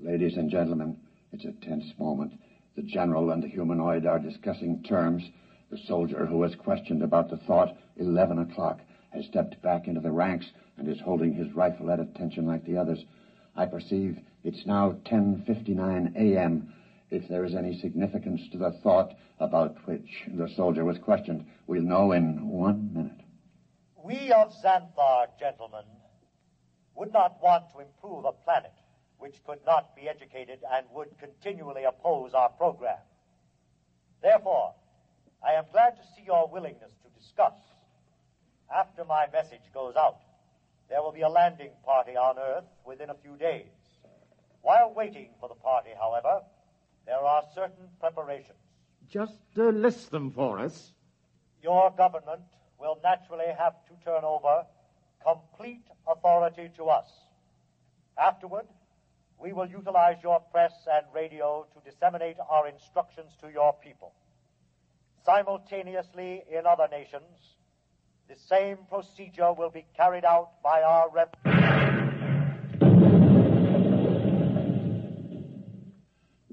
Ladies 0.00 0.36
and 0.36 0.48
gentlemen, 0.48 0.98
it's 1.32 1.44
a 1.44 1.66
tense 1.66 1.92
moment. 1.98 2.32
The 2.76 2.82
general 2.82 3.32
and 3.32 3.42
the 3.42 3.48
humanoid 3.48 4.06
are 4.06 4.20
discussing 4.20 4.84
terms. 4.84 5.24
The 5.72 5.78
soldier 5.88 6.26
who 6.26 6.38
was 6.38 6.54
questioned 6.54 7.02
about 7.02 7.28
the 7.28 7.38
thought, 7.38 7.76
11 7.96 8.38
o'clock, 8.38 8.78
has 9.10 9.24
stepped 9.24 9.60
back 9.60 9.88
into 9.88 10.00
the 10.00 10.12
ranks 10.12 10.46
and 10.76 10.88
is 10.88 11.00
holding 11.00 11.34
his 11.34 11.52
rifle 11.56 11.90
at 11.90 11.98
attention 11.98 12.46
like 12.46 12.64
the 12.64 12.76
others. 12.76 13.04
I 13.56 13.66
perceive 13.66 14.16
it's 14.44 14.64
now 14.64 14.92
10.59 15.06 16.14
a.m. 16.14 16.72
If 17.10 17.26
there 17.28 17.44
is 17.44 17.54
any 17.54 17.78
significance 17.80 18.42
to 18.52 18.58
the 18.58 18.72
thought 18.82 19.14
about 19.40 19.76
which 19.86 20.24
the 20.28 20.48
soldier 20.56 20.84
was 20.84 20.98
questioned, 20.98 21.46
we'll 21.66 21.82
know 21.82 22.12
in 22.12 22.48
one 22.48 22.92
minute. 22.92 23.20
We 23.96 24.30
of 24.32 24.52
Xanthar, 24.62 25.28
gentlemen, 25.38 25.84
would 26.94 27.12
not 27.12 27.42
want 27.42 27.64
to 27.72 27.80
improve 27.80 28.24
a 28.24 28.32
planet 28.32 28.72
which 29.18 29.42
could 29.46 29.58
not 29.66 29.96
be 29.96 30.08
educated 30.08 30.60
and 30.70 30.86
would 30.92 31.08
continually 31.18 31.84
oppose 31.84 32.34
our 32.34 32.50
program. 32.50 32.98
Therefore, 34.22 34.74
I 35.42 35.54
am 35.54 35.64
glad 35.72 35.96
to 35.96 36.02
see 36.14 36.24
your 36.26 36.48
willingness 36.48 36.92
to 37.02 37.20
discuss. 37.20 37.54
After 38.74 39.04
my 39.04 39.26
message 39.32 39.72
goes 39.72 39.94
out, 39.96 40.18
there 40.90 41.02
will 41.02 41.12
be 41.12 41.22
a 41.22 41.28
landing 41.28 41.70
party 41.84 42.16
on 42.16 42.38
Earth 42.38 42.64
within 42.84 43.10
a 43.10 43.14
few 43.14 43.36
days. 43.36 43.66
While 44.62 44.92
waiting 44.94 45.30
for 45.40 45.48
the 45.48 45.54
party, 45.54 45.90
however, 45.98 46.42
there 47.08 47.24
are 47.24 47.42
certain 47.54 47.88
preparations. 47.98 48.58
Just 49.08 49.40
uh, 49.56 49.70
list 49.70 50.10
them 50.10 50.30
for 50.30 50.58
us. 50.60 50.92
Your 51.62 51.90
government 51.96 52.42
will 52.78 52.98
naturally 53.02 53.50
have 53.58 53.72
to 53.86 53.94
turn 54.04 54.24
over 54.24 54.64
complete 55.24 55.84
authority 56.06 56.70
to 56.76 56.84
us. 56.84 57.08
Afterward, 58.18 58.66
we 59.40 59.54
will 59.54 59.68
utilize 59.68 60.18
your 60.22 60.40
press 60.52 60.72
and 60.92 61.06
radio 61.14 61.66
to 61.72 61.90
disseminate 61.90 62.36
our 62.50 62.68
instructions 62.68 63.32
to 63.40 63.48
your 63.48 63.72
people. 63.82 64.12
Simultaneously, 65.24 66.42
in 66.50 66.66
other 66.66 66.88
nations, 66.90 67.56
the 68.28 68.36
same 68.36 68.76
procedure 68.90 69.54
will 69.54 69.70
be 69.70 69.86
carried 69.96 70.26
out 70.26 70.62
by 70.62 70.82
our 70.82 71.08
rep. 71.10 71.34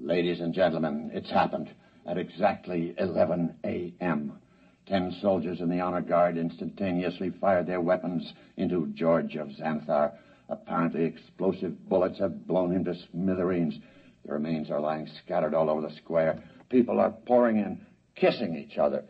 Ladies 0.06 0.38
and 0.38 0.54
gentlemen, 0.54 1.10
it's 1.12 1.30
happened 1.30 1.68
at 2.06 2.16
exactly 2.16 2.94
11 2.96 3.56
a.m. 3.64 4.38
Ten 4.86 5.10
soldiers 5.20 5.60
in 5.60 5.68
the 5.68 5.80
honor 5.80 6.00
guard 6.00 6.38
instantaneously 6.38 7.30
fired 7.40 7.66
their 7.66 7.80
weapons 7.80 8.32
into 8.56 8.86
George 8.94 9.34
of 9.34 9.48
Xanthar. 9.48 10.12
Apparently, 10.48 11.02
explosive 11.02 11.88
bullets 11.88 12.20
have 12.20 12.46
blown 12.46 12.70
him 12.70 12.84
to 12.84 12.94
smithereens. 13.10 13.80
The 14.24 14.32
remains 14.32 14.70
are 14.70 14.80
lying 14.80 15.08
scattered 15.24 15.54
all 15.54 15.68
over 15.68 15.80
the 15.80 15.96
square. 15.96 16.40
People 16.68 17.00
are 17.00 17.10
pouring 17.10 17.56
in, 17.56 17.84
kissing 18.14 18.54
each 18.54 18.78
other, 18.78 19.02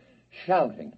shouting. 0.46 0.94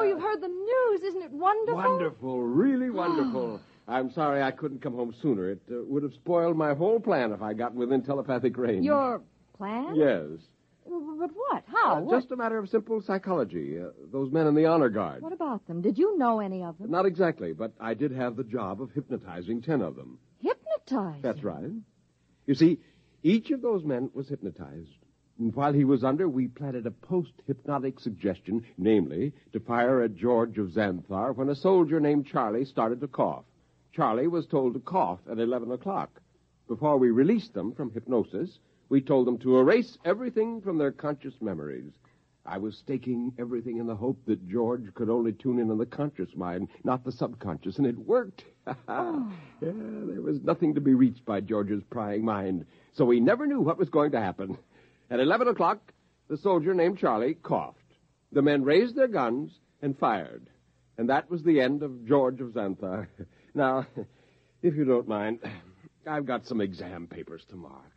Oh, 0.00 0.04
you've 0.04 0.20
heard 0.20 0.40
the 0.40 0.48
news. 0.48 1.00
Isn't 1.02 1.22
it 1.22 1.30
wonderful? 1.32 1.76
Wonderful, 1.76 2.42
really 2.42 2.90
wonderful. 2.90 3.60
I'm 3.88 4.10
sorry 4.12 4.42
I 4.42 4.50
couldn't 4.52 4.80
come 4.82 4.94
home 4.94 5.14
sooner. 5.20 5.50
It 5.50 5.60
uh, 5.70 5.76
would 5.86 6.02
have 6.02 6.14
spoiled 6.14 6.56
my 6.56 6.74
whole 6.74 7.00
plan 7.00 7.32
if 7.32 7.42
I 7.42 7.54
got 7.54 7.74
within 7.74 8.02
telepathic 8.02 8.56
range. 8.56 8.84
Your 8.84 9.22
plan? 9.56 9.94
Yes. 9.96 10.40
W- 10.84 11.16
But 11.18 11.30
what? 11.34 11.64
How? 11.66 11.96
Uh, 11.96 12.00
What? 12.00 12.20
Just 12.20 12.30
a 12.32 12.36
matter 12.36 12.58
of 12.58 12.68
simple 12.68 13.00
psychology. 13.02 13.78
Uh, 13.80 13.86
those 14.12 14.30
men 14.32 14.46
in 14.46 14.54
the 14.54 14.66
honor 14.66 14.88
guard. 14.90 15.22
What 15.22 15.32
about 15.32 15.66
them? 15.66 15.80
Did 15.82 15.98
you 15.98 16.16
know 16.18 16.38
any 16.40 16.62
of 16.62 16.78
them? 16.78 16.90
Not 16.90 17.04
exactly, 17.06 17.52
but 17.52 17.72
I 17.80 17.94
did 17.94 18.12
have 18.12 18.36
the 18.36 18.44
job 18.44 18.80
of 18.80 18.90
hypnotizing 18.92 19.62
ten 19.62 19.82
of 19.82 19.96
them. 19.96 20.18
Hypnotized. 20.40 21.22
That's 21.22 21.42
right. 21.42 21.70
You 22.46 22.54
see, 22.54 22.78
each 23.22 23.50
of 23.50 23.60
those 23.60 23.84
men 23.84 24.10
was 24.14 24.28
hypnotized. 24.28 24.94
And 25.40 25.56
while 25.56 25.72
he 25.72 25.84
was 25.84 26.04
under, 26.04 26.28
we 26.28 26.48
planted 26.48 26.84
a 26.84 26.90
post 26.90 27.32
hypnotic 27.46 27.98
suggestion, 27.98 28.62
namely, 28.76 29.32
to 29.54 29.60
fire 29.60 30.02
at 30.02 30.14
George 30.14 30.58
of 30.58 30.68
Xanthar 30.68 31.34
when 31.34 31.48
a 31.48 31.54
soldier 31.54 31.98
named 31.98 32.26
Charlie 32.26 32.66
started 32.66 33.00
to 33.00 33.08
cough. 33.08 33.46
Charlie 33.90 34.28
was 34.28 34.46
told 34.46 34.74
to 34.74 34.80
cough 34.80 35.20
at 35.30 35.38
11 35.38 35.72
o'clock. 35.72 36.20
Before 36.68 36.98
we 36.98 37.10
released 37.10 37.54
them 37.54 37.72
from 37.72 37.90
hypnosis, 37.90 38.58
we 38.90 39.00
told 39.00 39.26
them 39.26 39.38
to 39.38 39.56
erase 39.56 39.96
everything 40.04 40.60
from 40.60 40.76
their 40.76 40.92
conscious 40.92 41.40
memories. 41.40 41.94
I 42.44 42.58
was 42.58 42.76
staking 42.76 43.32
everything 43.38 43.78
in 43.78 43.86
the 43.86 43.96
hope 43.96 44.18
that 44.26 44.46
George 44.46 44.92
could 44.92 45.08
only 45.08 45.32
tune 45.32 45.58
in 45.58 45.70
on 45.70 45.78
the 45.78 45.86
conscious 45.86 46.36
mind, 46.36 46.68
not 46.84 47.02
the 47.02 47.12
subconscious, 47.12 47.78
and 47.78 47.86
it 47.86 47.98
worked. 47.98 48.44
Oh. 48.88 49.32
Yeah, 49.62 49.72
there 49.72 50.20
was 50.20 50.42
nothing 50.42 50.74
to 50.74 50.80
be 50.82 50.92
reached 50.94 51.24
by 51.24 51.40
George's 51.40 51.82
prying 51.90 52.24
mind, 52.24 52.66
so 52.92 53.08
he 53.08 53.18
never 53.18 53.46
knew 53.46 53.60
what 53.60 53.78
was 53.78 53.88
going 53.88 54.12
to 54.12 54.20
happen. 54.20 54.58
At 55.10 55.18
11 55.18 55.48
o'clock, 55.48 55.92
the 56.28 56.36
soldier 56.36 56.72
named 56.72 56.98
Charlie 56.98 57.34
coughed. 57.34 57.76
The 58.30 58.42
men 58.42 58.62
raised 58.62 58.94
their 58.94 59.08
guns 59.08 59.58
and 59.82 59.98
fired. 59.98 60.46
And 60.96 61.08
that 61.10 61.28
was 61.28 61.42
the 61.42 61.60
end 61.60 61.82
of 61.82 62.06
George 62.06 62.40
of 62.40 62.52
Xanthar. 62.52 63.08
Now, 63.52 63.84
if 64.62 64.76
you 64.76 64.84
don't 64.84 65.08
mind, 65.08 65.40
I've 66.06 66.24
got 66.24 66.46
some 66.46 66.60
exam 66.60 67.08
papers 67.08 67.44
to 67.50 67.56
mark. 67.56 67.90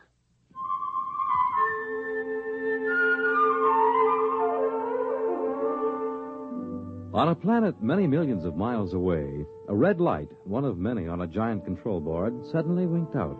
On 7.14 7.30
a 7.30 7.36
planet 7.36 7.84
many 7.84 8.08
millions 8.08 8.46
of 8.46 8.56
miles 8.56 8.96
away, 8.96 9.46
a 9.68 9.76
red 9.76 10.02
light, 10.02 10.30
one 10.46 10.66
of 10.66 10.80
many 10.80 11.08
on 11.08 11.22
a 11.22 11.28
giant 11.28 11.66
control 11.66 12.00
board, 12.00 12.34
suddenly 12.52 12.88
winked 12.88 13.16
out. 13.16 13.38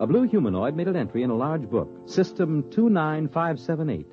A 0.00 0.06
blue 0.08 0.24
humanoid 0.24 0.74
made 0.74 0.88
an 0.88 0.96
entry 0.96 1.22
in 1.22 1.30
a 1.30 1.36
large 1.36 1.70
book, 1.70 1.88
System 2.06 2.64
29578. 2.70 4.06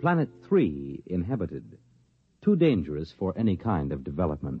Planet 0.00 0.28
3 0.46 1.02
inhabited. 1.06 1.78
Too 2.42 2.54
dangerous 2.54 3.10
for 3.10 3.32
any 3.38 3.56
kind 3.56 3.90
of 3.90 4.04
development. 4.04 4.60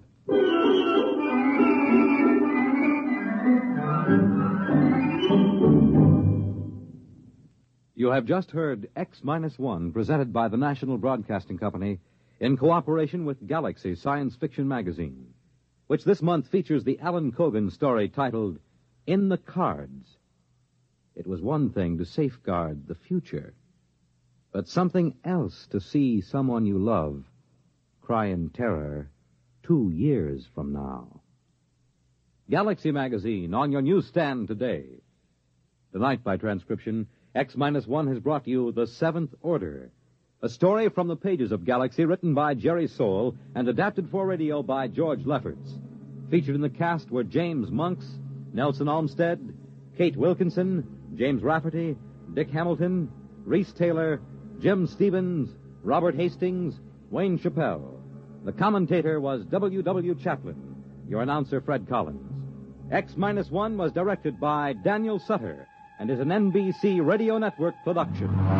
You 7.94 8.08
have 8.10 8.24
just 8.24 8.50
heard 8.52 8.88
X 8.96 9.22
Minus 9.22 9.58
One, 9.58 9.92
presented 9.92 10.32
by 10.32 10.48
the 10.48 10.56
National 10.56 10.96
Broadcasting 10.96 11.58
Company 11.58 12.00
in 12.40 12.56
cooperation 12.56 13.26
with 13.26 13.46
Galaxy 13.46 13.94
Science 13.94 14.34
Fiction 14.34 14.66
Magazine, 14.66 15.34
which 15.88 16.04
this 16.04 16.22
month 16.22 16.48
features 16.48 16.84
the 16.84 16.98
Alan 17.00 17.32
Cogan 17.32 17.70
story 17.70 18.08
titled 18.08 18.58
In 19.06 19.28
the 19.28 19.38
Cards. 19.38 20.16
It 21.14 21.26
was 21.26 21.42
one 21.42 21.70
thing 21.70 21.98
to 21.98 22.04
safeguard 22.04 22.86
the 22.86 22.94
future, 22.94 23.54
but 24.50 24.66
something 24.66 25.14
else 25.24 25.66
to 25.68 25.80
see 25.80 26.20
someone 26.22 26.64
you 26.64 26.78
love 26.78 27.24
cry 28.00 28.26
in 28.26 28.50
terror 28.50 29.10
two 29.62 29.90
years 29.94 30.46
from 30.54 30.72
now. 30.72 31.20
Galaxy 32.50 32.92
Magazine 32.92 33.54
on 33.54 33.72
your 33.72 33.80
newsstand 33.80 34.48
today. 34.48 34.84
Tonight, 35.92 36.22
by 36.22 36.36
transcription, 36.36 37.06
X 37.34 37.56
minus 37.56 37.86
one 37.86 38.06
has 38.08 38.20
brought 38.20 38.46
you 38.46 38.72
The 38.72 38.86
Seventh 38.86 39.34
Order, 39.40 39.90
a 40.42 40.48
story 40.48 40.90
from 40.90 41.08
the 41.08 41.16
pages 41.16 41.50
of 41.50 41.64
Galaxy 41.64 42.04
written 42.04 42.34
by 42.34 42.54
Jerry 42.54 42.88
Sohl 42.88 43.36
and 43.54 43.68
adapted 43.68 44.10
for 44.10 44.26
radio 44.26 44.62
by 44.62 44.88
George 44.88 45.24
Lefferts. 45.24 45.78
Featured 46.30 46.54
in 46.54 46.60
the 46.60 46.68
cast 46.68 47.10
were 47.10 47.24
James 47.24 47.70
Monks, 47.70 48.06
Nelson 48.54 48.88
Olmsted, 48.88 49.54
Kate 49.98 50.16
Wilkinson, 50.16 50.86
James 51.16 51.42
Rafferty, 51.42 51.96
Dick 52.32 52.48
Hamilton, 52.50 53.10
Reese 53.44 53.72
Taylor, 53.72 54.20
Jim 54.60 54.86
Stevens, 54.86 55.50
Robert 55.82 56.14
Hastings, 56.14 56.80
Wayne 57.10 57.38
Chappelle. 57.38 58.00
The 58.44 58.52
commentator 58.52 59.20
was 59.20 59.44
W. 59.46 59.82
W. 59.82 60.14
Chaplin. 60.14 60.76
Your 61.08 61.22
announcer, 61.22 61.60
Fred 61.60 61.88
Collins. 61.88 62.30
X 62.92 63.14
minus 63.16 63.50
one 63.50 63.76
was 63.76 63.92
directed 63.92 64.38
by 64.38 64.72
Daniel 64.84 65.18
Sutter 65.18 65.66
and 65.98 66.08
is 66.10 66.20
an 66.20 66.28
NBC 66.28 67.04
Radio 67.04 67.38
Network 67.38 67.74
production. 67.82 68.53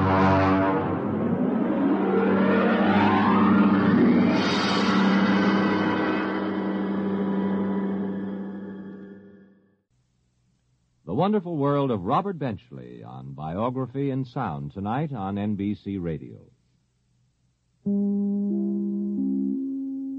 The 11.15 11.19
The 11.19 11.21
Wonderful 11.21 11.57
World 11.57 11.93
of 11.93 12.07
Robert 12.07 12.41
Benchley 12.41 13.05
on 13.05 13.35
Biography 13.35 14.11
in 14.11 14.25
Sound 14.25 14.73
tonight 14.73 15.13
on 15.13 15.37
NBC 15.37 16.03
Radio. 16.03 16.41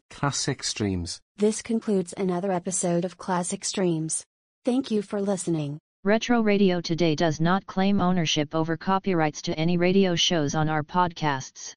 Classic 0.10 0.64
Streams. 0.64 1.20
This 1.36 1.62
concludes 1.62 2.14
another 2.16 2.50
episode 2.50 3.04
of 3.04 3.18
Classic 3.18 3.66
Streams. 3.66 4.24
Thank 4.64 4.90
you 4.90 5.02
for 5.02 5.20
listening. 5.20 5.80
Retro 6.06 6.40
Radio 6.40 6.80
Today 6.80 7.14
does 7.14 7.42
not 7.42 7.66
claim 7.66 8.00
ownership 8.00 8.56
over 8.56 8.78
copyrights 8.78 9.42
to 9.42 9.60
any 9.60 9.76
radio 9.76 10.16
shows 10.16 10.56
on 10.56 10.70
our 10.70 10.82
podcasts. 10.82 11.74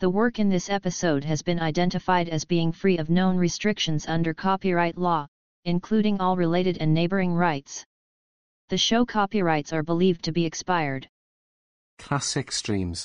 The 0.00 0.10
work 0.10 0.38
in 0.38 0.50
this 0.50 0.68
episode 0.68 1.24
has 1.24 1.40
been 1.40 1.58
identified 1.58 2.28
as 2.28 2.44
being 2.44 2.70
free 2.70 2.98
of 2.98 3.08
known 3.08 3.38
restrictions 3.38 4.06
under 4.06 4.34
copyright 4.34 4.98
law, 4.98 5.26
including 5.64 6.20
all 6.20 6.36
related 6.36 6.76
and 6.82 6.92
neighboring 6.92 7.32
rights. 7.32 7.86
The 8.68 8.76
show 8.76 9.04
copyrights 9.04 9.72
are 9.72 9.84
believed 9.84 10.24
to 10.24 10.32
be 10.32 10.44
expired. 10.44 11.08
Classic 11.98 12.50
Streams. 12.50 13.04